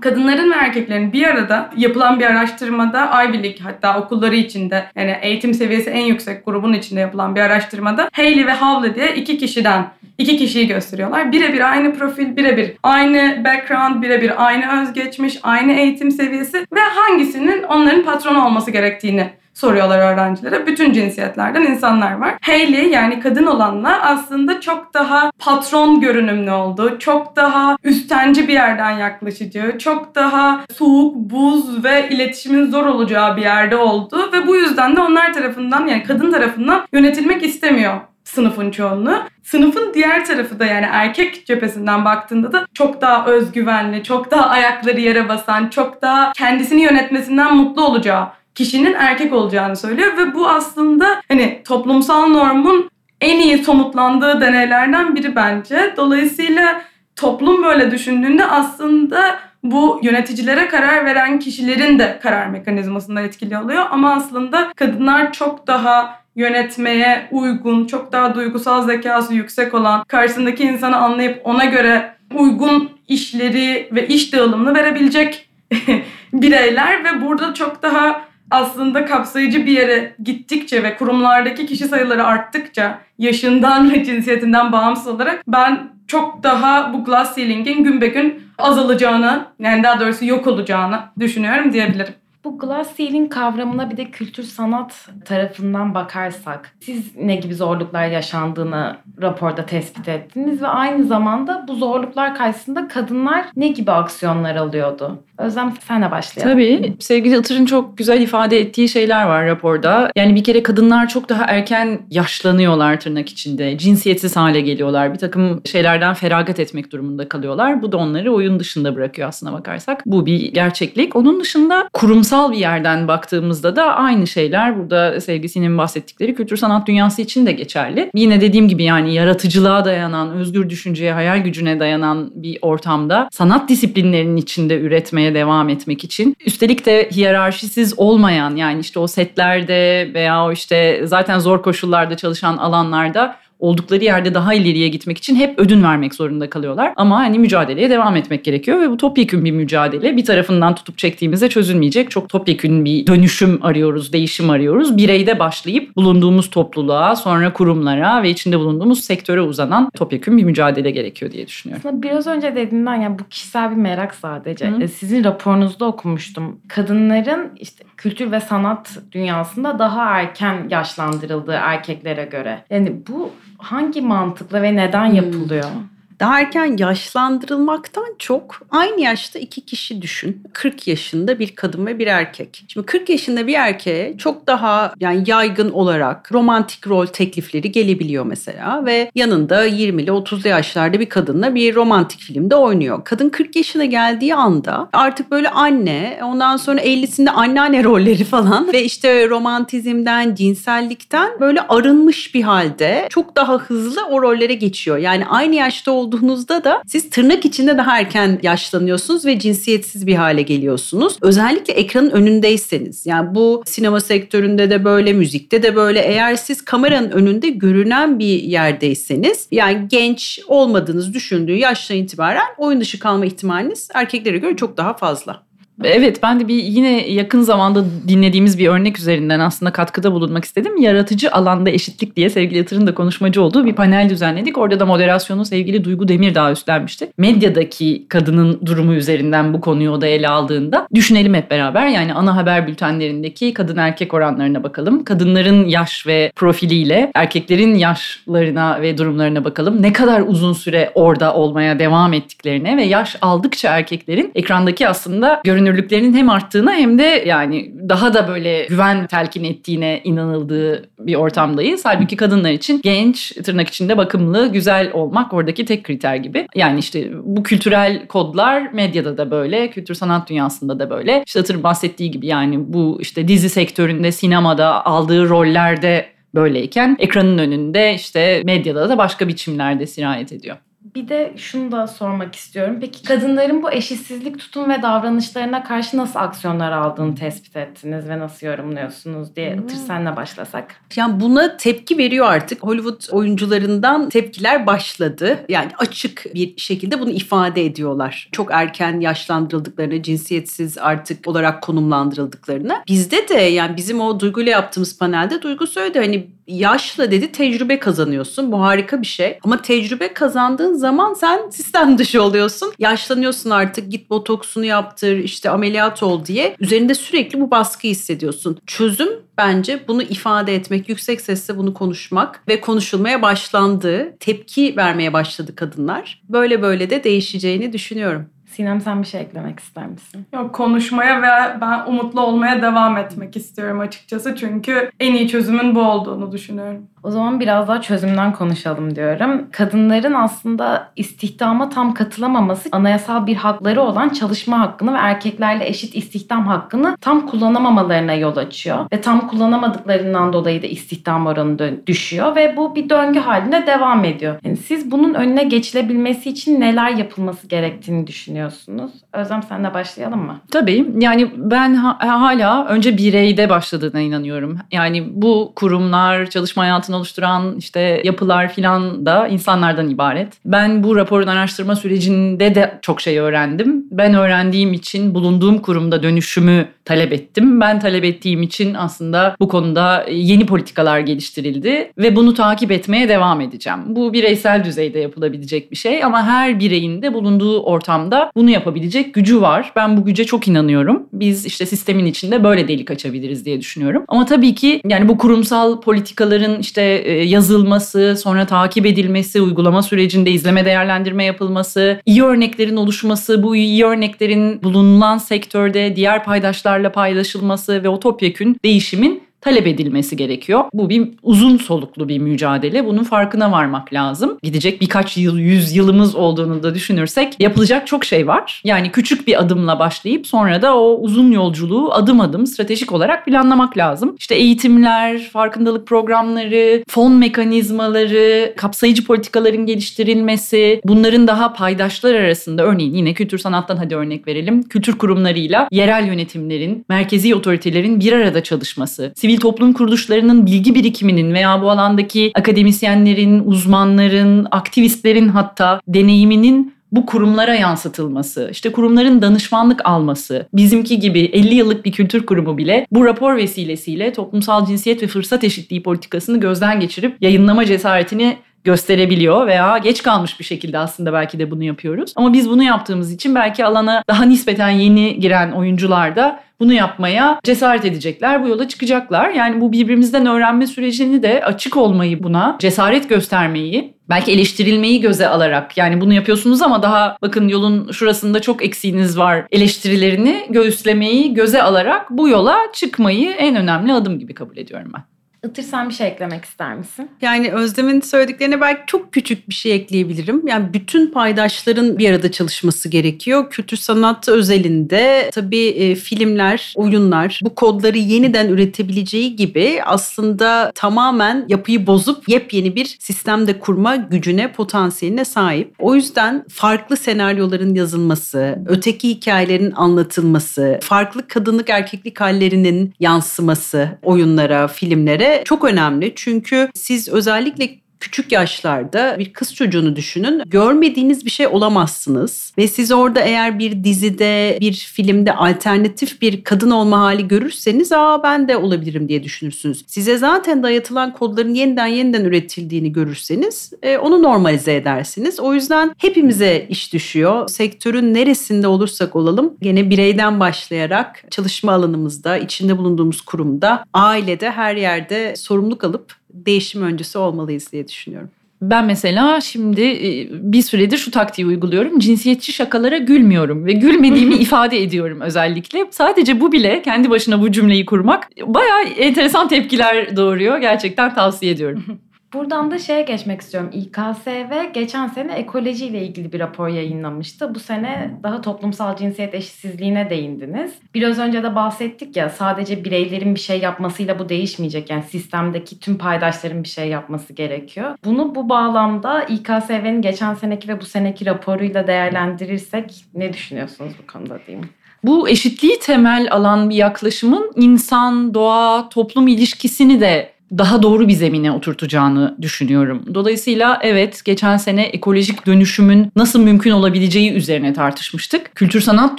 kadınların 0.00 0.50
ve 0.50 0.54
erkeklerin 0.54 1.12
bir 1.12 1.26
arada 1.26 1.70
yapılan 1.76 2.20
bir 2.20 2.24
araştırmada 2.24 3.24
Ivy 3.24 3.42
League 3.42 3.60
hatta 3.62 3.98
okulları 3.98 4.36
içinde 4.36 4.84
yani 4.96 5.18
eğitim 5.22 5.54
seviyesi 5.54 5.90
en 5.90 6.04
yüksek 6.04 6.46
grubun 6.46 6.72
içinde 6.72 7.00
yapılan 7.00 7.36
bir 7.36 7.40
araştırmada 7.40 8.10
Hayley 8.12 8.46
ve 8.46 8.54
Howley 8.54 8.94
diye 8.94 9.14
iki 9.14 9.38
kişiden 9.38 9.86
iki 10.18 10.36
kişiyi 10.36 10.66
gösteriyorlar. 10.66 11.32
Birebir 11.32 11.70
aynı 11.70 11.94
profil, 11.98 12.36
birebir 12.36 12.72
aynı 12.82 13.44
background, 13.44 14.02
birebir 14.02 14.46
aynı 14.46 14.82
özgeçmiş, 14.82 15.38
aynı 15.42 15.72
eğitim 15.72 16.10
seviyesi 16.10 16.66
ve 16.74 16.80
hangisinin 16.80 17.62
onların 17.62 18.04
patronu 18.04 18.46
olması 18.46 18.70
gerektiğini 18.70 19.30
soruyorlar 19.56 19.98
öğrencilere. 19.98 20.66
Bütün 20.66 20.92
cinsiyetlerden 20.92 21.62
insanlar 21.62 22.12
var. 22.12 22.34
Hayley 22.40 22.90
yani 22.90 23.20
kadın 23.20 23.46
olanla 23.46 24.02
aslında 24.02 24.60
çok 24.60 24.94
daha 24.94 25.30
patron 25.38 26.00
görünümlü 26.00 26.50
olduğu, 26.50 26.98
çok 26.98 27.36
daha 27.36 27.76
üstenci 27.84 28.48
bir 28.48 28.52
yerden 28.52 28.90
yaklaşıcı, 28.90 29.76
çok 29.78 30.14
daha 30.14 30.60
soğuk, 30.74 31.16
buz 31.16 31.84
ve 31.84 32.08
iletişimin 32.08 32.70
zor 32.70 32.86
olacağı 32.86 33.36
bir 33.36 33.42
yerde 33.42 33.76
olduğu 33.76 34.32
ve 34.32 34.46
bu 34.46 34.56
yüzden 34.56 34.96
de 34.96 35.00
onlar 35.00 35.32
tarafından 35.32 35.86
yani 35.86 36.02
kadın 36.02 36.32
tarafından 36.32 36.86
yönetilmek 36.92 37.42
istemiyor 37.42 37.94
sınıfın 38.24 38.70
çoğunluğu. 38.70 39.22
Sınıfın 39.42 39.94
diğer 39.94 40.24
tarafı 40.24 40.58
da 40.58 40.66
yani 40.66 40.86
erkek 40.90 41.46
cephesinden 41.46 42.04
baktığında 42.04 42.52
da 42.52 42.66
çok 42.74 43.00
daha 43.00 43.26
özgüvenli, 43.26 44.02
çok 44.02 44.30
daha 44.30 44.46
ayakları 44.46 45.00
yere 45.00 45.28
basan, 45.28 45.68
çok 45.68 46.02
daha 46.02 46.32
kendisini 46.32 46.82
yönetmesinden 46.82 47.56
mutlu 47.56 47.84
olacağı 47.84 48.26
kişinin 48.56 48.94
erkek 48.94 49.32
olacağını 49.32 49.76
söylüyor 49.76 50.16
ve 50.16 50.34
bu 50.34 50.48
aslında 50.48 51.22
hani 51.28 51.62
toplumsal 51.64 52.26
normun 52.26 52.90
en 53.20 53.40
iyi 53.40 53.58
somutlandığı 53.58 54.40
deneylerden 54.40 55.16
biri 55.16 55.36
bence. 55.36 55.94
Dolayısıyla 55.96 56.82
toplum 57.16 57.64
böyle 57.64 57.90
düşündüğünde 57.90 58.44
aslında 58.44 59.38
bu 59.62 60.00
yöneticilere 60.02 60.68
karar 60.68 61.04
veren 61.04 61.38
kişilerin 61.38 61.98
de 61.98 62.18
karar 62.22 62.46
mekanizmasında 62.46 63.20
etkili 63.20 63.58
oluyor. 63.58 63.84
Ama 63.90 64.14
aslında 64.14 64.72
kadınlar 64.76 65.32
çok 65.32 65.66
daha 65.66 66.20
yönetmeye 66.36 67.28
uygun, 67.30 67.86
çok 67.86 68.12
daha 68.12 68.34
duygusal 68.34 68.86
zekası 68.86 69.34
yüksek 69.34 69.74
olan, 69.74 70.04
karşısındaki 70.04 70.64
insanı 70.64 70.96
anlayıp 70.96 71.40
ona 71.44 71.64
göre 71.64 72.16
uygun 72.34 72.90
işleri 73.08 73.88
ve 73.92 74.06
iş 74.06 74.32
dağılımını 74.32 74.74
verebilecek 74.74 75.48
bireyler 76.32 77.04
ve 77.04 77.26
burada 77.26 77.54
çok 77.54 77.82
daha 77.82 78.25
aslında 78.50 79.04
kapsayıcı 79.04 79.66
bir 79.66 79.72
yere 79.72 80.14
gittikçe 80.22 80.82
ve 80.82 80.96
kurumlardaki 80.96 81.66
kişi 81.66 81.84
sayıları 81.84 82.24
arttıkça 82.24 82.98
yaşından 83.18 83.92
ve 83.92 84.04
cinsiyetinden 84.04 84.72
bağımsız 84.72 85.06
olarak 85.06 85.42
ben 85.46 85.88
çok 86.06 86.42
daha 86.42 86.92
bu 86.92 87.04
glass 87.04 87.36
ceiling'in 87.36 87.84
gün 87.84 88.00
be 88.00 88.06
gün 88.06 88.42
azalacağını 88.58 89.46
yani 89.58 89.82
daha 89.82 90.00
doğrusu 90.00 90.24
yok 90.24 90.46
olacağını 90.46 91.00
düşünüyorum 91.20 91.72
diyebilirim. 91.72 92.14
Bu 92.46 92.58
glass 92.58 92.96
ceiling 92.96 93.32
kavramına 93.32 93.90
bir 93.90 93.96
de 93.96 94.10
kültür 94.10 94.42
sanat 94.42 95.08
tarafından 95.24 95.94
bakarsak 95.94 96.72
siz 96.80 97.16
ne 97.16 97.36
gibi 97.36 97.54
zorluklar 97.54 98.06
yaşandığını 98.06 98.96
raporda 99.22 99.66
tespit 99.66 100.08
ettiniz 100.08 100.62
ve 100.62 100.66
aynı 100.66 101.04
zamanda 101.04 101.64
bu 101.68 101.74
zorluklar 101.74 102.34
karşısında 102.34 102.88
kadınlar 102.88 103.46
ne 103.56 103.68
gibi 103.68 103.90
aksiyonlar 103.90 104.56
alıyordu? 104.56 105.22
Özlem 105.38 105.74
senle 105.88 106.10
başlayalım. 106.10 106.52
Tabii. 106.52 106.96
Sevgili 107.00 107.38
Itır'ın 107.38 107.66
çok 107.66 107.98
güzel 107.98 108.20
ifade 108.20 108.60
ettiği 108.60 108.88
şeyler 108.88 109.26
var 109.26 109.46
raporda. 109.46 110.10
Yani 110.16 110.34
bir 110.34 110.44
kere 110.44 110.62
kadınlar 110.62 111.08
çok 111.08 111.28
daha 111.28 111.44
erken 111.44 112.00
yaşlanıyorlar 112.10 113.00
tırnak 113.00 113.28
içinde. 113.28 113.78
Cinsiyetsiz 113.78 114.36
hale 114.36 114.60
geliyorlar. 114.60 115.12
Bir 115.14 115.18
takım 115.18 115.60
şeylerden 115.64 116.14
feragat 116.14 116.60
etmek 116.60 116.92
durumunda 116.92 117.28
kalıyorlar. 117.28 117.82
Bu 117.82 117.92
da 117.92 117.96
onları 117.96 118.32
oyun 118.32 118.60
dışında 118.60 118.96
bırakıyor 118.96 119.28
aslına 119.28 119.52
bakarsak. 119.52 120.02
Bu 120.06 120.26
bir 120.26 120.52
gerçeklik. 120.52 121.16
Onun 121.16 121.40
dışında 121.40 121.88
kurumsal 121.92 122.52
bir 122.52 122.56
yerden 122.56 123.08
baktığımızda 123.08 123.76
da 123.76 123.94
aynı 123.94 124.26
şeyler 124.26 124.78
burada 124.78 125.20
sevgisinin 125.20 125.78
bahsettikleri 125.78 126.34
kültür 126.34 126.56
sanat 126.56 126.86
dünyası 126.86 127.22
için 127.22 127.46
de 127.46 127.52
geçerli. 127.52 128.10
Yine 128.14 128.40
dediğim 128.40 128.68
gibi 128.68 128.84
yani 128.84 129.14
yaratıcılığa 129.14 129.84
dayanan, 129.84 130.30
özgür 130.30 130.70
düşünceye, 130.70 131.12
hayal 131.12 131.38
gücüne 131.38 131.80
dayanan 131.80 132.30
bir 132.34 132.58
ortamda 132.62 133.28
sanat 133.32 133.68
disiplinlerinin 133.68 134.36
içinde 134.36 134.80
üretmeye 134.80 135.25
yapmaya 135.26 135.34
devam 135.34 135.68
etmek 135.68 136.04
için. 136.04 136.36
Üstelik 136.46 136.86
de 136.86 137.08
hiyerarşisiz 137.12 137.94
olmayan 137.98 138.56
yani 138.56 138.80
işte 138.80 138.98
o 138.98 139.06
setlerde 139.06 140.10
veya 140.14 140.44
o 140.44 140.52
işte 140.52 141.00
zaten 141.04 141.38
zor 141.38 141.62
koşullarda 141.62 142.16
çalışan 142.16 142.56
alanlarda 142.56 143.36
oldukları 143.58 144.04
yerde 144.04 144.34
daha 144.34 144.54
ileriye 144.54 144.88
gitmek 144.88 145.18
için 145.18 145.36
hep 145.36 145.58
ödün 145.58 145.82
vermek 145.82 146.14
zorunda 146.14 146.50
kalıyorlar. 146.50 146.92
Ama 146.96 147.18
hani 147.18 147.38
mücadeleye 147.38 147.90
devam 147.90 148.16
etmek 148.16 148.44
gerekiyor 148.44 148.80
ve 148.80 148.90
bu 148.90 148.96
topyekün 148.96 149.44
bir 149.44 149.50
mücadele. 149.50 150.16
Bir 150.16 150.24
tarafından 150.24 150.74
tutup 150.74 150.98
çektiğimizde 150.98 151.48
çözülmeyecek. 151.48 152.10
Çok 152.10 152.28
topyekün 152.28 152.84
bir 152.84 153.06
dönüşüm 153.06 153.58
arıyoruz, 153.62 154.12
değişim 154.12 154.50
arıyoruz. 154.50 154.96
Bireyde 154.96 155.38
başlayıp 155.38 155.96
bulunduğumuz 155.96 156.50
topluluğa, 156.50 157.16
sonra 157.16 157.52
kurumlara 157.52 158.22
ve 158.22 158.30
içinde 158.30 158.58
bulunduğumuz 158.58 159.04
sektöre 159.04 159.40
uzanan 159.40 159.90
topyekün 159.90 160.38
bir 160.38 160.44
mücadele 160.44 160.90
gerekiyor 160.90 161.32
diye 161.32 161.46
düşünüyorum. 161.46 161.82
Aslında 161.86 162.02
biraz 162.02 162.26
önce 162.26 162.56
dediğimden 162.56 162.96
yani 162.96 163.18
bu 163.18 163.24
kişisel 163.28 163.70
bir 163.70 163.76
merak 163.76 164.14
sadece. 164.14 164.70
Hı. 164.70 164.82
E, 164.82 164.88
sizin 164.88 165.24
raporunuzda 165.24 165.84
okumuştum. 165.84 166.60
Kadınların 166.68 167.50
işte 167.56 167.84
kültür 167.96 168.32
ve 168.32 168.40
sanat 168.40 168.98
dünyasında 169.12 169.78
daha 169.78 170.20
erken 170.20 170.68
yaşlandırıldığı 170.70 171.58
erkeklere 171.62 172.24
göre. 172.24 172.64
Yani 172.70 172.92
bu 173.08 173.30
hangi 173.58 174.00
mantıkla 174.00 174.62
ve 174.62 174.76
neden 174.76 175.06
hmm. 175.06 175.95
Daha 176.20 176.40
erken 176.40 176.76
yaşlandırılmaktan 176.76 178.14
çok 178.18 178.60
aynı 178.70 179.00
yaşta 179.00 179.38
iki 179.38 179.60
kişi 179.60 180.02
düşün. 180.02 180.42
40 180.52 180.88
yaşında 180.88 181.38
bir 181.38 181.54
kadın 181.54 181.86
ve 181.86 181.98
bir 181.98 182.06
erkek. 182.06 182.64
Şimdi 182.68 182.86
40 182.86 183.08
yaşında 183.08 183.46
bir 183.46 183.54
erkeğe 183.54 184.18
çok 184.18 184.46
daha 184.46 184.94
yani 185.00 185.24
yaygın 185.26 185.70
olarak 185.70 186.32
romantik 186.32 186.88
rol 186.88 187.06
teklifleri 187.06 187.72
gelebiliyor 187.72 188.26
mesela 188.26 188.86
ve 188.86 189.10
yanında 189.14 189.68
20'li 189.68 190.10
30'lu 190.10 190.48
yaşlarda 190.48 191.00
bir 191.00 191.08
kadınla 191.08 191.54
bir 191.54 191.74
romantik 191.74 192.20
filmde 192.20 192.56
oynuyor. 192.56 193.04
Kadın 193.04 193.28
40 193.28 193.56
yaşına 193.56 193.84
geldiği 193.84 194.34
anda 194.34 194.88
artık 194.92 195.30
böyle 195.30 195.50
anne, 195.50 196.20
ondan 196.22 196.56
sonra 196.56 196.80
50'sinde 196.80 197.30
anneanne 197.30 197.84
rolleri 197.84 198.24
falan 198.24 198.72
ve 198.72 198.84
işte 198.84 199.28
romantizmden, 199.28 200.34
cinsellikten 200.34 201.40
böyle 201.40 201.60
arınmış 201.60 202.34
bir 202.34 202.42
halde 202.42 203.06
çok 203.10 203.36
daha 203.36 203.58
hızlı 203.58 204.06
o 204.06 204.22
rollere 204.22 204.54
geçiyor. 204.54 204.96
Yani 204.96 205.26
aynı 205.26 205.54
yaşta 205.54 205.92
olduğu 205.92 206.05
olduğunuzda 206.06 206.64
da 206.64 206.82
siz 206.86 207.10
tırnak 207.10 207.44
içinde 207.44 207.78
daha 207.78 207.98
erken 207.98 208.38
yaşlanıyorsunuz 208.42 209.26
ve 209.26 209.38
cinsiyetsiz 209.38 210.06
bir 210.06 210.14
hale 210.14 210.42
geliyorsunuz. 210.42 211.16
Özellikle 211.20 211.72
ekranın 211.72 212.10
önündeyseniz 212.10 213.06
yani 213.06 213.34
bu 213.34 213.62
sinema 213.66 214.00
sektöründe 214.00 214.70
de 214.70 214.84
böyle, 214.84 215.12
müzikte 215.12 215.62
de 215.62 215.76
böyle 215.76 216.00
eğer 216.00 216.36
siz 216.36 216.64
kameranın 216.64 217.10
önünde 217.10 217.48
görünen 217.48 218.18
bir 218.18 218.42
yerdeyseniz 218.42 219.48
yani 219.50 219.88
genç 219.88 220.40
olmadığınız 220.46 221.14
düşündüğü 221.14 221.56
yaştan 221.56 221.96
itibaren 221.96 222.46
oyun 222.58 222.80
dışı 222.80 222.98
kalma 222.98 223.26
ihtimaliniz 223.26 223.88
erkeklere 223.94 224.38
göre 224.38 224.56
çok 224.56 224.76
daha 224.76 224.94
fazla. 224.94 225.45
Evet 225.84 226.22
ben 226.22 226.40
de 226.40 226.48
bir 226.48 226.54
yine 226.54 227.08
yakın 227.08 227.40
zamanda 227.40 227.84
dinlediğimiz 228.08 228.58
bir 228.58 228.68
örnek 228.68 228.98
üzerinden 228.98 229.40
aslında 229.40 229.72
katkıda 229.72 230.12
bulunmak 230.12 230.44
istedim. 230.44 230.76
Yaratıcı 230.76 231.32
alanda 231.32 231.70
eşitlik 231.70 232.16
diye 232.16 232.30
sevgili 232.30 232.58
Yatır'ın 232.58 232.86
da 232.86 232.94
konuşmacı 232.94 233.42
olduğu 233.42 233.66
bir 233.66 233.72
panel 233.72 234.10
düzenledik. 234.10 234.58
Orada 234.58 234.80
da 234.80 234.86
moderasyonu 234.86 235.44
sevgili 235.44 235.84
Duygu 235.84 236.08
Demirdağ 236.08 236.52
üstlenmişti. 236.52 237.08
Medyadaki 237.18 238.06
kadının 238.08 238.60
durumu 238.66 238.94
üzerinden 238.94 239.54
bu 239.54 239.60
konuyu 239.60 239.90
o 239.90 240.00
da 240.00 240.06
ele 240.06 240.28
aldığında 240.28 240.88
düşünelim 240.94 241.34
hep 241.34 241.50
beraber. 241.50 241.86
Yani 241.86 242.14
ana 242.14 242.36
haber 242.36 242.66
bültenlerindeki 242.66 243.54
kadın 243.54 243.76
erkek 243.76 244.14
oranlarına 244.14 244.62
bakalım. 244.62 245.04
Kadınların 245.04 245.66
yaş 245.66 246.06
ve 246.06 246.32
profiliyle 246.36 247.10
erkeklerin 247.14 247.74
yaşlarına 247.74 248.82
ve 248.82 248.98
durumlarına 248.98 249.44
bakalım. 249.44 249.82
Ne 249.82 249.92
kadar 249.92 250.20
uzun 250.26 250.52
süre 250.52 250.90
orada 250.94 251.34
olmaya 251.34 251.78
devam 251.78 252.12
ettiklerine 252.12 252.76
ve 252.76 252.82
yaş 252.82 253.16
aldıkça 253.20 253.76
erkeklerin 253.76 254.32
ekrandaki 254.34 254.88
aslında 254.88 255.40
görünüm 255.44 255.65
görünürlüklerinin 255.66 256.14
hem 256.14 256.30
arttığına 256.30 256.72
hem 256.72 256.98
de 256.98 257.22
yani 257.26 257.72
daha 257.88 258.14
da 258.14 258.28
böyle 258.28 258.66
güven 258.66 259.06
telkin 259.06 259.44
ettiğine 259.44 260.00
inanıldığı 260.04 260.88
bir 260.98 261.14
ortamdayız. 261.14 261.84
Halbuki 261.84 262.16
kadınlar 262.16 262.50
için 262.50 262.80
genç, 262.82 263.32
tırnak 263.44 263.68
içinde 263.68 263.96
bakımlı, 263.96 264.52
güzel 264.52 264.90
olmak 264.92 265.32
oradaki 265.32 265.64
tek 265.64 265.84
kriter 265.84 266.16
gibi. 266.16 266.46
Yani 266.54 266.78
işte 266.78 267.10
bu 267.22 267.42
kültürel 267.42 268.06
kodlar 268.06 268.72
medyada 268.72 269.18
da 269.18 269.30
böyle, 269.30 269.70
kültür 269.70 269.94
sanat 269.94 270.30
dünyasında 270.30 270.78
da 270.78 270.90
böyle. 270.90 271.22
İşte 271.26 271.40
Atır 271.40 271.62
bahsettiği 271.62 272.10
gibi 272.10 272.26
yani 272.26 272.72
bu 272.72 272.98
işte 273.00 273.28
dizi 273.28 273.48
sektöründe, 273.48 274.12
sinemada 274.12 274.86
aldığı 274.86 275.28
rollerde 275.28 276.06
böyleyken 276.34 276.96
ekranın 276.98 277.38
önünde 277.38 277.94
işte 277.94 278.42
medyada 278.44 278.88
da 278.88 278.98
başka 278.98 279.28
biçimlerde 279.28 279.86
sirayet 279.86 280.32
ediyor. 280.32 280.56
Bir 280.94 281.08
de 281.08 281.34
şunu 281.36 281.72
da 281.72 281.86
sormak 281.86 282.34
istiyorum. 282.34 282.76
Peki 282.80 283.02
kadınların 283.02 283.62
bu 283.62 283.72
eşitsizlik 283.72 284.38
tutum 284.38 284.70
ve 284.70 284.82
davranışlarına 284.82 285.64
karşı 285.64 285.96
nasıl 285.96 286.18
aksiyonlar 286.18 286.72
aldığını 286.72 287.14
tespit 287.14 287.56
ettiniz 287.56 288.08
ve 288.08 288.18
nasıl 288.18 288.46
yorumluyorsunuz 288.46 289.36
diye 289.36 289.56
hmm. 289.56 289.68
senle 289.68 290.16
başlasak. 290.16 290.74
Yani 290.96 291.20
buna 291.20 291.56
tepki 291.56 291.98
veriyor 291.98 292.26
artık. 292.26 292.62
Hollywood 292.62 293.12
oyuncularından 293.12 294.08
tepkiler 294.08 294.66
başladı. 294.66 295.38
Yani 295.48 295.70
açık 295.78 296.24
bir 296.34 296.54
şekilde 296.56 297.00
bunu 297.00 297.10
ifade 297.10 297.64
ediyorlar. 297.64 298.28
Çok 298.32 298.48
erken 298.52 299.00
yaşlandırıldıklarını, 299.00 300.02
cinsiyetsiz 300.02 300.78
artık 300.78 301.28
olarak 301.28 301.62
konumlandırıldıklarını. 301.62 302.82
Bizde 302.88 303.28
de 303.28 303.34
yani 303.34 303.76
bizim 303.76 304.00
o 304.00 304.20
Duygu'yla 304.20 304.52
yaptığımız 304.52 304.98
panelde 304.98 305.42
Duygu 305.42 305.66
söyledi 305.66 305.98
hani 305.98 306.26
yaşla 306.46 307.10
dedi 307.10 307.32
tecrübe 307.32 307.78
kazanıyorsun. 307.78 308.52
Bu 308.52 308.60
harika 308.60 309.02
bir 309.02 309.06
şey. 309.06 309.38
Ama 309.44 309.62
tecrübe 309.62 310.12
kazandığın 310.12 310.74
zaman 310.76 311.14
sen 311.14 311.50
sistem 311.50 311.98
dışı 311.98 312.22
oluyorsun. 312.22 312.72
Yaşlanıyorsun 312.78 313.50
artık 313.50 313.90
git 313.90 314.10
botoksunu 314.10 314.64
yaptır 314.64 315.16
işte 315.16 315.50
ameliyat 315.50 316.02
ol 316.02 316.24
diye. 316.24 316.56
Üzerinde 316.60 316.94
sürekli 316.94 317.40
bu 317.40 317.50
baskı 317.50 317.88
hissediyorsun. 317.88 318.58
Çözüm 318.66 319.08
bence 319.38 319.80
bunu 319.88 320.02
ifade 320.02 320.54
etmek, 320.54 320.88
yüksek 320.88 321.20
sesle 321.20 321.58
bunu 321.58 321.74
konuşmak 321.74 322.42
ve 322.48 322.60
konuşulmaya 322.60 323.22
başlandı. 323.22 324.16
Tepki 324.20 324.74
vermeye 324.76 325.12
başladı 325.12 325.56
kadınlar. 325.56 326.22
Böyle 326.28 326.62
böyle 326.62 326.90
de 326.90 327.04
değişeceğini 327.04 327.72
düşünüyorum. 327.72 328.26
Sinem 328.46 328.80
sen 328.80 329.02
bir 329.02 329.06
şey 329.06 329.20
eklemek 329.20 329.60
ister 329.60 329.86
misin? 329.86 330.26
Yok 330.34 330.54
konuşmaya 330.54 331.22
ve 331.22 331.60
ben 331.60 331.86
umutlu 331.86 332.20
olmaya 332.20 332.62
devam 332.62 332.96
etmek 332.96 333.36
istiyorum 333.36 333.80
açıkçası. 333.80 334.36
Çünkü 334.36 334.90
en 335.00 335.14
iyi 335.14 335.28
çözümün 335.28 335.74
bu 335.74 335.82
olduğunu 335.82 336.32
düşünüyorum. 336.32 336.86
O 337.06 337.10
zaman 337.10 337.40
biraz 337.40 337.68
daha 337.68 337.80
çözümden 337.80 338.32
konuşalım 338.32 338.96
diyorum. 338.96 339.46
Kadınların 339.52 340.14
aslında 340.14 340.88
istihdama 340.96 341.68
tam 341.68 341.94
katılamaması 341.94 342.68
anayasal 342.72 343.26
bir 343.26 343.36
hakları 343.36 343.82
olan 343.82 344.08
çalışma 344.08 344.60
hakkını 344.60 344.94
ve 344.94 344.96
erkeklerle 344.96 345.68
eşit 345.68 345.96
istihdam 345.96 346.46
hakkını 346.46 346.96
tam 347.00 347.26
kullanamamalarına 347.26 348.14
yol 348.14 348.36
açıyor. 348.36 348.78
Ve 348.92 349.00
tam 349.00 349.28
kullanamadıklarından 349.28 350.32
dolayı 350.32 350.62
da 350.62 350.66
istihdam 350.66 351.26
oranı 351.26 351.86
düşüyor 351.86 352.36
ve 352.36 352.56
bu 352.56 352.74
bir 352.74 352.88
döngü 352.88 353.18
halinde 353.18 353.66
devam 353.66 354.04
ediyor. 354.04 354.36
Yani 354.44 354.56
siz 354.56 354.90
bunun 354.90 355.14
önüne 355.14 355.44
geçilebilmesi 355.44 356.30
için 356.30 356.60
neler 356.60 356.90
yapılması 356.90 357.46
gerektiğini 357.46 358.06
düşünüyorsunuz? 358.06 358.92
Özlem 359.12 359.42
senle 359.42 359.74
başlayalım 359.74 360.26
mı? 360.26 360.40
Tabii. 360.50 360.86
Yani 360.98 361.30
ben 361.36 361.74
ha- 361.74 362.20
hala 362.20 362.66
önce 362.66 362.98
bireyde 362.98 363.50
başladığına 363.50 364.00
inanıyorum. 364.00 364.58
Yani 364.72 365.04
bu 365.22 365.52
kurumlar, 365.56 366.26
çalışma 366.26 366.62
hayatını 366.62 366.95
oluşturan 366.96 367.56
işte 367.56 368.00
yapılar 368.04 368.52
filan 368.52 369.06
da 369.06 369.28
insanlardan 369.28 369.90
ibaret. 369.90 370.32
Ben 370.44 370.82
bu 370.82 370.96
raporun 370.96 371.26
araştırma 371.26 371.76
sürecinde 371.76 372.54
de 372.54 372.78
çok 372.82 373.00
şey 373.00 373.18
öğrendim. 373.18 373.84
Ben 373.90 374.14
öğrendiğim 374.14 374.72
için 374.72 375.14
bulunduğum 375.14 375.58
kurumda 375.58 376.02
dönüşümü 376.02 376.68
talep 376.84 377.12
ettim. 377.12 377.60
Ben 377.60 377.80
talep 377.80 378.04
ettiğim 378.04 378.42
için 378.42 378.74
aslında 378.74 379.36
bu 379.40 379.48
konuda 379.48 380.06
yeni 380.10 380.46
politikalar 380.46 381.00
geliştirildi 381.00 381.92
ve 381.98 382.16
bunu 382.16 382.34
takip 382.34 382.70
etmeye 382.70 383.08
devam 383.08 383.40
edeceğim. 383.40 383.78
Bu 383.86 384.12
bireysel 384.12 384.64
düzeyde 384.64 384.98
yapılabilecek 384.98 385.70
bir 385.70 385.76
şey 385.76 386.04
ama 386.04 386.26
her 386.26 386.60
bireyin 386.60 387.02
de 387.02 387.14
bulunduğu 387.14 387.62
ortamda 387.62 388.30
bunu 388.36 388.50
yapabilecek 388.50 389.14
gücü 389.14 389.40
var. 389.40 389.72
Ben 389.76 389.96
bu 389.96 390.04
güce 390.04 390.24
çok 390.24 390.48
inanıyorum. 390.48 391.06
Biz 391.12 391.46
işte 391.46 391.66
sistemin 391.66 392.06
içinde 392.06 392.44
böyle 392.44 392.68
delik 392.68 392.90
açabiliriz 392.90 393.44
diye 393.44 393.60
düşünüyorum. 393.60 394.04
Ama 394.08 394.26
tabii 394.26 394.54
ki 394.54 394.80
yani 394.88 395.08
bu 395.08 395.18
kurumsal 395.18 395.80
politikaların 395.80 396.60
işte 396.60 396.82
yazılması, 397.24 398.16
sonra 398.22 398.46
takip 398.46 398.86
edilmesi, 398.86 399.40
uygulama 399.40 399.82
sürecinde 399.82 400.30
izleme 400.30 400.64
değerlendirme 400.64 401.24
yapılması, 401.24 402.00
iyi 402.06 402.22
örneklerin 402.22 402.76
oluşması, 402.76 403.42
bu 403.42 403.56
iyi 403.56 403.84
örneklerin 403.84 404.62
bulunulan 404.62 405.18
sektörde 405.18 405.96
diğer 405.96 406.24
paydaşlarla 406.24 406.92
paylaşılması 406.92 407.82
ve 407.82 407.88
o 407.88 408.00
topyekün 408.00 408.56
değişimin 408.64 409.22
talep 409.40 409.66
edilmesi 409.66 410.16
gerekiyor. 410.16 410.64
Bu 410.72 410.88
bir 410.88 411.08
uzun 411.22 411.56
soluklu 411.56 412.08
bir 412.08 412.18
mücadele. 412.18 412.86
Bunun 412.86 413.04
farkına 413.04 413.52
varmak 413.52 413.92
lazım. 413.92 414.38
Gidecek 414.42 414.80
birkaç 414.80 415.16
yıl, 415.16 415.38
yüz 415.38 415.76
yılımız 415.76 416.14
olduğunu 416.14 416.62
da 416.62 416.74
düşünürsek 416.74 417.40
yapılacak 417.40 417.86
çok 417.86 418.04
şey 418.04 418.26
var. 418.26 418.62
Yani 418.64 418.92
küçük 418.92 419.26
bir 419.26 419.40
adımla 419.40 419.78
başlayıp 419.78 420.26
sonra 420.26 420.62
da 420.62 420.76
o 420.78 420.98
uzun 421.00 421.30
yolculuğu 421.30 421.92
adım 421.92 422.20
adım 422.20 422.46
stratejik 422.46 422.92
olarak 422.92 423.24
planlamak 423.24 423.78
lazım. 423.78 424.16
İşte 424.18 424.34
eğitimler, 424.34 425.20
farkındalık 425.32 425.86
programları, 425.86 426.82
fon 426.88 427.12
mekanizmaları, 427.12 428.54
kapsayıcı 428.56 429.04
politikaların 429.04 429.66
geliştirilmesi, 429.66 430.80
bunların 430.84 431.26
daha 431.26 431.52
paydaşlar 431.52 432.14
arasında 432.14 432.62
örneğin 432.62 432.94
yine 432.94 433.14
kültür 433.14 433.38
sanattan 433.38 433.76
hadi 433.76 433.96
örnek 433.96 434.28
verelim. 434.28 434.62
Kültür 434.62 434.98
kurumlarıyla 434.98 435.68
yerel 435.70 436.06
yönetimlerin, 436.06 436.84
merkezi 436.88 437.34
otoritelerin 437.34 438.00
bir 438.00 438.12
arada 438.12 438.42
çalışması, 438.42 439.12
sivil 439.16 439.35
toplum 439.38 439.72
kuruluşlarının 439.72 440.46
bilgi 440.46 440.74
birikiminin 440.74 441.34
veya 441.34 441.62
bu 441.62 441.70
alandaki 441.70 442.32
akademisyenlerin, 442.34 443.42
uzmanların, 443.44 444.46
aktivistlerin 444.50 445.28
hatta 445.28 445.80
deneyiminin 445.88 446.76
bu 446.92 447.06
kurumlara 447.06 447.54
yansıtılması, 447.54 448.48
işte 448.52 448.72
kurumların 448.72 449.22
danışmanlık 449.22 449.86
alması, 449.86 450.48
bizimki 450.54 451.00
gibi 451.00 451.20
50 451.20 451.54
yıllık 451.54 451.84
bir 451.84 451.92
kültür 451.92 452.26
kurumu 452.26 452.58
bile 452.58 452.86
bu 452.90 453.04
rapor 453.04 453.36
vesilesiyle 453.36 454.12
toplumsal 454.12 454.66
cinsiyet 454.66 455.02
ve 455.02 455.06
fırsat 455.06 455.44
eşitliği 455.44 455.82
politikasını 455.82 456.40
gözden 456.40 456.80
geçirip 456.80 457.16
yayınlama 457.20 457.64
cesaretini 457.64 458.36
gösterebiliyor 458.64 459.46
veya 459.46 459.78
geç 459.78 460.02
kalmış 460.02 460.40
bir 460.40 460.44
şekilde 460.44 460.78
aslında 460.78 461.12
belki 461.12 461.38
de 461.38 461.50
bunu 461.50 461.64
yapıyoruz. 461.64 462.12
Ama 462.16 462.32
biz 462.32 462.50
bunu 462.50 462.62
yaptığımız 462.62 463.12
için 463.12 463.34
belki 463.34 463.64
alana 463.64 464.02
daha 464.08 464.24
nispeten 464.24 464.70
yeni 464.70 465.20
giren 465.20 465.52
oyuncular 465.52 466.16
da 466.16 466.40
bunu 466.60 466.72
yapmaya 466.72 467.40
cesaret 467.44 467.84
edecekler, 467.84 468.44
bu 468.44 468.48
yola 468.48 468.68
çıkacaklar. 468.68 469.30
Yani 469.30 469.60
bu 469.60 469.72
birbirimizden 469.72 470.26
öğrenme 470.26 470.66
sürecini 470.66 471.22
de 471.22 471.44
açık 471.44 471.76
olmayı 471.76 472.22
buna, 472.22 472.56
cesaret 472.60 473.08
göstermeyi, 473.08 473.96
belki 474.08 474.32
eleştirilmeyi 474.32 475.00
göze 475.00 475.28
alarak 475.28 475.76
yani 475.76 476.00
bunu 476.00 476.12
yapıyorsunuz 476.12 476.62
ama 476.62 476.82
daha 476.82 477.16
bakın 477.22 477.48
yolun 477.48 477.92
şurasında 477.92 478.40
çok 478.40 478.64
eksiğiniz 478.64 479.18
var 479.18 479.46
eleştirilerini 479.50 480.46
göğüslemeyi 480.50 481.34
göze 481.34 481.62
alarak 481.62 482.10
bu 482.10 482.28
yola 482.28 482.58
çıkmayı 482.74 483.30
en 483.30 483.56
önemli 483.56 483.92
adım 483.92 484.18
gibi 484.18 484.34
kabul 484.34 484.56
ediyorum 484.56 484.92
ben. 484.94 485.15
Itır 485.44 485.62
sen 485.62 485.88
bir 485.88 485.94
şey 485.94 486.08
eklemek 486.08 486.44
ister 486.44 486.74
misin? 486.74 487.10
Yani 487.22 487.52
Özlem'in 487.52 488.00
söylediklerine 488.00 488.60
belki 488.60 488.80
çok 488.86 489.12
küçük 489.12 489.48
bir 489.48 489.54
şey 489.54 489.74
ekleyebilirim. 489.74 490.46
Yani 490.46 490.72
bütün 490.72 491.10
paydaşların 491.10 491.98
bir 491.98 492.10
arada 492.10 492.32
çalışması 492.32 492.88
gerekiyor. 492.88 493.50
Kültür 493.50 493.76
sanat 493.76 494.28
özelinde 494.28 495.30
tabii 495.34 495.66
e, 495.66 495.94
filmler, 495.94 496.72
oyunlar 496.76 497.40
bu 497.44 497.54
kodları 497.54 497.98
yeniden 497.98 498.48
üretebileceği 498.48 499.36
gibi 499.36 499.80
aslında 499.84 500.72
tamamen 500.74 501.44
yapıyı 501.48 501.86
bozup 501.86 502.28
yepyeni 502.28 502.76
bir 502.76 502.96
sistemde 503.00 503.58
kurma 503.58 503.96
gücüne, 503.96 504.52
potansiyeline 504.52 505.24
sahip. 505.24 505.74
O 505.78 505.94
yüzden 505.94 506.44
farklı 506.48 506.96
senaryoların 506.96 507.74
yazılması, 507.74 508.58
öteki 508.66 509.08
hikayelerin 509.08 509.72
anlatılması, 509.72 510.78
farklı 510.82 511.28
kadınlık 511.28 511.70
erkeklik 511.70 512.20
hallerinin 512.20 512.94
yansıması 513.00 513.98
oyunlara, 514.02 514.68
filmlere 514.68 515.35
çok 515.44 515.64
önemli. 515.64 516.12
Çünkü 516.16 516.68
siz 516.74 517.08
özellikle 517.08 517.85
küçük 518.00 518.32
yaşlarda 518.32 519.16
bir 519.18 519.32
kız 519.32 519.54
çocuğunu 519.54 519.96
düşünün. 519.96 520.42
Görmediğiniz 520.46 521.24
bir 521.24 521.30
şey 521.30 521.46
olamazsınız. 521.46 522.52
Ve 522.58 522.68
siz 522.68 522.92
orada 522.92 523.20
eğer 523.20 523.58
bir 523.58 523.84
dizide, 523.84 524.58
bir 524.60 524.72
filmde 524.72 525.34
alternatif 525.34 526.22
bir 526.22 526.44
kadın 526.44 526.70
olma 526.70 527.00
hali 527.00 527.28
görürseniz 527.28 527.92
aa 527.92 528.22
ben 528.22 528.48
de 528.48 528.56
olabilirim 528.56 529.08
diye 529.08 529.22
düşünürsünüz. 529.22 529.84
Size 529.86 530.18
zaten 530.18 530.62
dayatılan 530.62 531.12
kodların 531.12 531.54
yeniden 531.54 531.86
yeniden 531.86 532.24
üretildiğini 532.24 532.92
görürseniz 532.92 533.72
e, 533.82 533.98
onu 533.98 534.22
normalize 534.22 534.74
edersiniz. 534.74 535.40
O 535.40 535.54
yüzden 535.54 535.94
hepimize 535.98 536.66
iş 536.68 536.92
düşüyor. 536.92 537.48
Sektörün 537.48 538.14
neresinde 538.14 538.66
olursak 538.66 539.16
olalım 539.16 539.54
gene 539.62 539.90
bireyden 539.90 540.40
başlayarak 540.40 541.24
çalışma 541.30 541.72
alanımızda, 541.72 542.36
içinde 542.38 542.78
bulunduğumuz 542.78 543.20
kurumda, 543.20 543.84
ailede 543.94 544.50
her 544.50 544.76
yerde 544.76 545.36
sorumluluk 545.36 545.84
alıp 545.84 546.25
değişim 546.30 546.82
öncüsü 546.82 547.18
olmalıyız 547.18 547.72
diye 547.72 547.88
düşünüyorum. 547.88 548.30
Ben 548.62 548.84
mesela 548.84 549.40
şimdi 549.40 549.82
e, 549.82 550.28
bir 550.30 550.62
süredir 550.62 550.98
şu 550.98 551.10
taktiği 551.10 551.46
uyguluyorum. 551.46 551.98
Cinsiyetçi 551.98 552.52
şakalara 552.52 552.96
gülmüyorum 552.98 553.66
ve 553.66 553.72
gülmediğimi 553.72 554.34
ifade 554.46 554.82
ediyorum 554.82 555.20
özellikle. 555.20 555.86
Sadece 555.90 556.40
bu 556.40 556.52
bile 556.52 556.82
kendi 556.82 557.10
başına 557.10 557.40
bu 557.40 557.52
cümleyi 557.52 557.86
kurmak 557.86 558.28
bayağı 558.46 558.82
enteresan 558.82 559.48
tepkiler 559.48 560.16
doğuruyor. 560.16 560.58
Gerçekten 560.58 561.14
tavsiye 561.14 561.52
ediyorum. 561.52 561.84
Buradan 562.32 562.70
da 562.70 562.78
şeye 562.78 563.02
geçmek 563.02 563.40
istiyorum. 563.40 563.70
İKSV 563.72 564.72
geçen 564.74 565.06
sene 565.06 565.32
ekolojiyle 565.32 566.06
ilgili 566.06 566.32
bir 566.32 566.40
rapor 566.40 566.68
yayınlamıştı. 566.68 567.54
Bu 567.54 567.58
sene 567.58 568.18
daha 568.22 568.40
toplumsal 568.40 568.96
cinsiyet 568.96 569.34
eşitsizliğine 569.34 570.10
değindiniz. 570.10 570.72
Biraz 570.94 571.18
önce 571.18 571.42
de 571.42 571.54
bahsettik 571.54 572.16
ya 572.16 572.28
sadece 572.28 572.84
bireylerin 572.84 573.34
bir 573.34 573.40
şey 573.40 573.60
yapmasıyla 573.60 574.18
bu 574.18 574.28
değişmeyecek. 574.28 574.90
Yani 574.90 575.02
sistemdeki 575.02 575.80
tüm 575.80 575.98
paydaşların 575.98 576.62
bir 576.62 576.68
şey 576.68 576.88
yapması 576.88 577.32
gerekiyor. 577.32 577.96
Bunu 578.04 578.34
bu 578.34 578.48
bağlamda 578.48 579.22
İKSV'nin 579.22 580.02
geçen 580.02 580.34
seneki 580.34 580.68
ve 580.68 580.80
bu 580.80 580.84
seneki 580.84 581.26
raporuyla 581.26 581.86
değerlendirirsek 581.86 583.04
ne 583.14 583.32
düşünüyorsunuz 583.32 583.92
bu 584.02 584.12
konuda 584.12 584.38
diyeyim? 584.46 584.68
Bu 585.04 585.28
eşitliği 585.28 585.78
temel 585.78 586.28
alan 586.30 586.70
bir 586.70 586.74
yaklaşımın 586.74 587.52
insan, 587.56 588.34
doğa, 588.34 588.88
toplum 588.88 589.28
ilişkisini 589.28 590.00
de 590.00 590.35
daha 590.58 590.82
doğru 590.82 591.08
bir 591.08 591.12
zemine 591.12 591.52
oturtacağını 591.52 592.36
düşünüyorum. 592.42 593.02
Dolayısıyla 593.14 593.78
evet 593.82 594.24
geçen 594.24 594.56
sene 594.56 594.82
ekolojik 594.82 595.46
dönüşümün 595.46 596.12
nasıl 596.16 596.40
mümkün 596.40 596.70
olabileceği 596.70 597.32
üzerine 597.32 597.72
tartışmıştık. 597.72 598.54
Kültür 598.54 598.80
sanat 598.80 599.18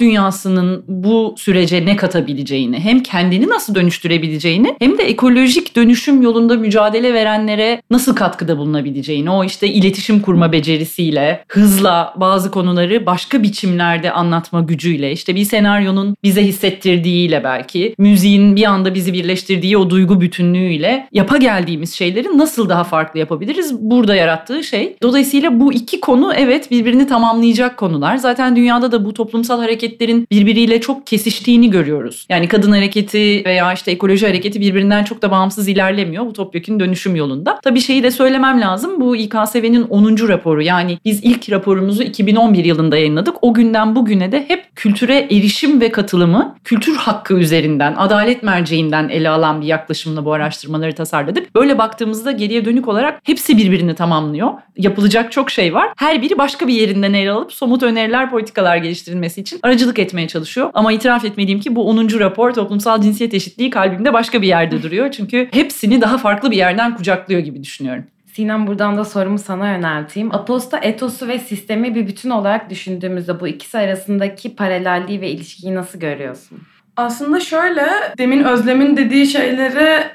dünyasının 0.00 0.84
bu 0.88 1.34
sürece 1.38 1.86
ne 1.86 1.96
katabileceğini, 1.96 2.80
hem 2.80 3.02
kendini 3.02 3.48
nasıl 3.48 3.74
dönüştürebileceğini 3.74 4.74
hem 4.78 4.98
de 4.98 5.02
ekolojik 5.02 5.76
dönüşüm 5.76 6.22
yolunda 6.22 6.56
mücadele 6.56 7.14
verenlere 7.14 7.82
nasıl 7.90 8.16
katkıda 8.16 8.58
bulunabileceğini, 8.58 9.30
o 9.30 9.44
işte 9.44 9.68
iletişim 9.68 10.20
kurma 10.20 10.52
becerisiyle, 10.52 11.44
hızla 11.48 12.14
bazı 12.16 12.50
konuları 12.50 13.06
başka 13.06 13.42
biçimlerde 13.42 14.12
anlatma 14.12 14.60
gücüyle, 14.60 15.12
işte 15.12 15.34
bir 15.34 15.44
senaryonun 15.44 16.16
bize 16.22 16.44
hissettirdiğiyle 16.44 17.44
belki, 17.44 17.94
müziğin 17.98 18.56
bir 18.56 18.64
anda 18.64 18.94
bizi 18.94 19.12
birleştirdiği 19.12 19.76
o 19.76 19.90
duygu 19.90 20.20
bütünlüğüyle 20.20 21.08
yapa 21.18 21.36
geldiğimiz 21.36 21.94
şeyleri 21.94 22.38
nasıl 22.38 22.68
daha 22.68 22.84
farklı 22.84 23.20
yapabiliriz? 23.20 23.78
Burada 23.80 24.14
yarattığı 24.14 24.64
şey. 24.64 24.96
Dolayısıyla 25.02 25.60
bu 25.60 25.72
iki 25.72 26.00
konu 26.00 26.32
evet 26.34 26.70
birbirini 26.70 27.06
tamamlayacak 27.06 27.76
konular. 27.76 28.16
Zaten 28.16 28.56
dünyada 28.56 28.92
da 28.92 29.04
bu 29.04 29.14
toplumsal 29.14 29.60
hareketlerin 29.60 30.26
birbiriyle 30.30 30.80
çok 30.80 31.06
kesiştiğini 31.06 31.70
görüyoruz. 31.70 32.26
Yani 32.28 32.48
kadın 32.48 32.72
hareketi 32.72 33.42
veya 33.44 33.72
işte 33.72 33.90
ekoloji 33.90 34.26
hareketi 34.26 34.60
birbirinden 34.60 35.04
çok 35.04 35.22
da 35.22 35.30
bağımsız 35.30 35.68
ilerlemiyor 35.68 36.26
bu 36.26 36.32
topyekun 36.32 36.80
dönüşüm 36.80 37.16
yolunda. 37.16 37.60
Tabii 37.62 37.80
şeyi 37.80 38.02
de 38.02 38.10
söylemem 38.10 38.60
lazım. 38.60 39.00
Bu 39.00 39.16
İKSV'nin 39.16 39.82
10. 39.82 40.28
raporu 40.28 40.62
yani 40.62 40.98
biz 41.04 41.24
ilk 41.24 41.50
raporumuzu 41.50 42.02
2011 42.02 42.64
yılında 42.64 42.96
yayınladık. 42.96 43.34
O 43.42 43.54
günden 43.54 43.96
bugüne 43.96 44.32
de 44.32 44.44
hep 44.48 44.76
kültüre 44.76 45.18
erişim 45.18 45.80
ve 45.80 45.92
katılımı 45.92 46.54
kültür 46.64 46.96
hakkı 46.96 47.34
üzerinden, 47.34 47.94
adalet 47.96 48.42
merceğinden 48.42 49.08
ele 49.08 49.28
alan 49.28 49.60
bir 49.60 49.66
yaklaşımla 49.66 50.24
bu 50.24 50.32
araştırmaları 50.32 50.94
tasarladık. 50.94 51.07
Böyle 51.54 51.78
baktığımızda 51.78 52.32
geriye 52.32 52.64
dönük 52.64 52.88
olarak 52.88 53.20
hepsi 53.24 53.58
birbirini 53.58 53.94
tamamlıyor. 53.94 54.52
Yapılacak 54.76 55.32
çok 55.32 55.50
şey 55.50 55.74
var. 55.74 55.88
Her 55.96 56.22
biri 56.22 56.38
başka 56.38 56.68
bir 56.68 56.74
yerinden 56.74 57.12
ele 57.12 57.30
alıp 57.30 57.52
somut 57.52 57.82
öneriler, 57.82 58.30
politikalar 58.30 58.76
geliştirilmesi 58.76 59.40
için 59.40 59.60
aracılık 59.62 59.98
etmeye 59.98 60.28
çalışıyor. 60.28 60.70
Ama 60.74 60.92
itiraf 60.92 61.24
etmeliyim 61.24 61.60
ki 61.60 61.76
bu 61.76 61.88
10. 61.88 62.20
rapor 62.20 62.52
toplumsal 62.52 63.02
cinsiyet 63.02 63.34
eşitliği 63.34 63.70
kalbimde 63.70 64.12
başka 64.12 64.42
bir 64.42 64.48
yerde 64.48 64.82
duruyor. 64.82 65.10
Çünkü 65.16 65.48
hepsini 65.52 66.00
daha 66.00 66.18
farklı 66.18 66.50
bir 66.50 66.56
yerden 66.56 66.96
kucaklıyor 66.96 67.40
gibi 67.40 67.62
düşünüyorum. 67.62 68.04
Sinem 68.38 68.66
buradan 68.66 68.96
da 68.96 69.04
sorumu 69.04 69.38
sana 69.38 69.72
yönelteyim. 69.72 70.34
Aposta 70.34 70.78
etosu 70.78 71.28
ve 71.28 71.38
sistemi 71.38 71.94
bir 71.94 72.06
bütün 72.06 72.30
olarak 72.30 72.70
düşündüğümüzde 72.70 73.40
bu 73.40 73.48
ikisi 73.48 73.78
arasındaki 73.78 74.56
paralelliği 74.56 75.20
ve 75.20 75.30
ilişkiyi 75.30 75.74
nasıl 75.74 75.98
görüyorsun? 76.00 76.58
Aslında 76.96 77.40
şöyle, 77.40 77.86
demin 78.18 78.44
Özlem'in 78.44 78.96
dediği 78.96 79.26
şeylere 79.26 80.10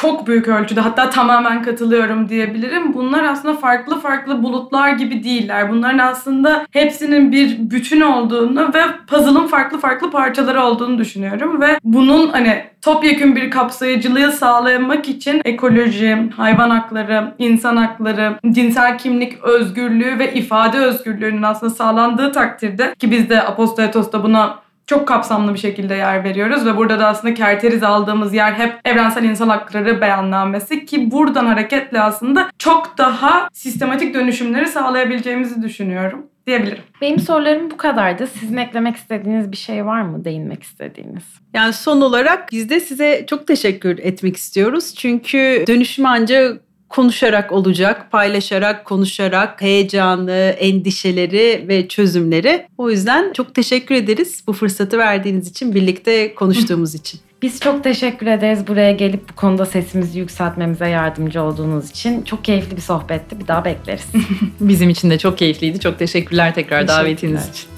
çok 0.00 0.26
büyük 0.26 0.48
ölçüde 0.48 0.80
hatta 0.80 1.10
tamamen 1.10 1.62
katılıyorum 1.62 2.28
diyebilirim. 2.28 2.94
Bunlar 2.94 3.24
aslında 3.24 3.54
farklı 3.54 4.00
farklı 4.00 4.42
bulutlar 4.42 4.90
gibi 4.90 5.24
değiller. 5.24 5.70
Bunların 5.70 5.98
aslında 5.98 6.66
hepsinin 6.70 7.32
bir 7.32 7.70
bütün 7.70 8.00
olduğunu 8.00 8.74
ve 8.74 8.82
puzzle'ın 9.06 9.46
farklı 9.46 9.78
farklı 9.78 10.10
parçaları 10.10 10.62
olduğunu 10.62 10.98
düşünüyorum 10.98 11.60
ve 11.60 11.78
bunun 11.84 12.28
hani 12.28 12.64
topyekun 12.82 13.36
bir 13.36 13.50
kapsayıcılığı 13.50 14.32
sağlamak 14.32 15.08
için 15.08 15.42
ekoloji, 15.44 16.30
hayvan 16.36 16.70
hakları, 16.70 17.34
insan 17.38 17.76
hakları, 17.76 18.38
cinsel 18.50 18.98
kimlik 18.98 19.44
özgürlüğü 19.44 20.18
ve 20.18 20.34
ifade 20.34 20.78
özgürlüğünün 20.78 21.42
aslında 21.42 21.74
sağlandığı 21.74 22.32
takdirde 22.32 22.94
ki 22.98 23.10
biz 23.10 23.30
de 23.30 23.42
Apostoletos'ta 23.42 24.24
buna 24.24 24.67
çok 24.88 25.08
kapsamlı 25.08 25.54
bir 25.54 25.58
şekilde 25.58 25.94
yer 25.94 26.24
veriyoruz 26.24 26.66
ve 26.66 26.76
burada 26.76 26.98
da 26.98 27.06
aslında 27.06 27.34
kerteriz 27.34 27.82
aldığımız 27.82 28.34
yer 28.34 28.52
hep 28.52 28.80
evrensel 28.84 29.24
insan 29.24 29.48
hakları 29.48 30.00
beyannamesi 30.00 30.86
ki 30.86 31.10
buradan 31.10 31.46
hareketle 31.46 32.00
aslında 32.00 32.50
çok 32.58 32.98
daha 32.98 33.48
sistematik 33.52 34.14
dönüşümleri 34.14 34.66
sağlayabileceğimizi 34.66 35.62
düşünüyorum 35.62 36.26
diyebilirim. 36.46 36.82
Benim 37.00 37.18
sorularım 37.18 37.70
bu 37.70 37.76
kadardı. 37.76 38.26
Sizin 38.26 38.56
eklemek 38.56 38.96
istediğiniz 38.96 39.52
bir 39.52 39.56
şey 39.56 39.86
var 39.86 40.02
mı? 40.02 40.24
Değinmek 40.24 40.62
istediğiniz? 40.62 41.24
Yani 41.54 41.72
son 41.72 42.00
olarak 42.00 42.52
biz 42.52 42.70
de 42.70 42.80
size 42.80 43.24
çok 43.26 43.46
teşekkür 43.46 43.98
etmek 43.98 44.36
istiyoruz. 44.36 44.94
Çünkü 44.94 45.64
dönüşüm 45.66 46.06
ancak 46.06 46.67
konuşarak 46.88 47.52
olacak, 47.52 48.12
paylaşarak, 48.12 48.84
konuşarak 48.84 49.62
heyecanı, 49.62 50.56
endişeleri 50.58 51.64
ve 51.68 51.88
çözümleri. 51.88 52.66
O 52.78 52.90
yüzden 52.90 53.32
çok 53.32 53.54
teşekkür 53.54 53.94
ederiz 53.94 54.42
bu 54.46 54.52
fırsatı 54.52 54.98
verdiğiniz 54.98 55.48
için, 55.48 55.74
birlikte 55.74 56.34
konuştuğumuz 56.34 56.94
için. 56.94 57.20
Biz 57.42 57.60
çok 57.60 57.84
teşekkür 57.84 58.26
ederiz 58.26 58.66
buraya 58.66 58.92
gelip 58.92 59.28
bu 59.28 59.34
konuda 59.34 59.66
sesimizi 59.66 60.18
yükseltmemize 60.18 60.88
yardımcı 60.88 61.42
olduğunuz 61.42 61.90
için. 61.90 62.22
Çok 62.22 62.44
keyifli 62.44 62.76
bir 62.76 62.82
sohbetti. 62.82 63.40
Bir 63.40 63.46
daha 63.46 63.64
bekleriz. 63.64 64.06
Bizim 64.60 64.90
için 64.90 65.10
de 65.10 65.18
çok 65.18 65.38
keyifliydi. 65.38 65.80
Çok 65.80 65.98
teşekkürler 65.98 66.54
tekrar 66.54 66.88
davetiniz 66.88 67.48
için. 67.48 67.77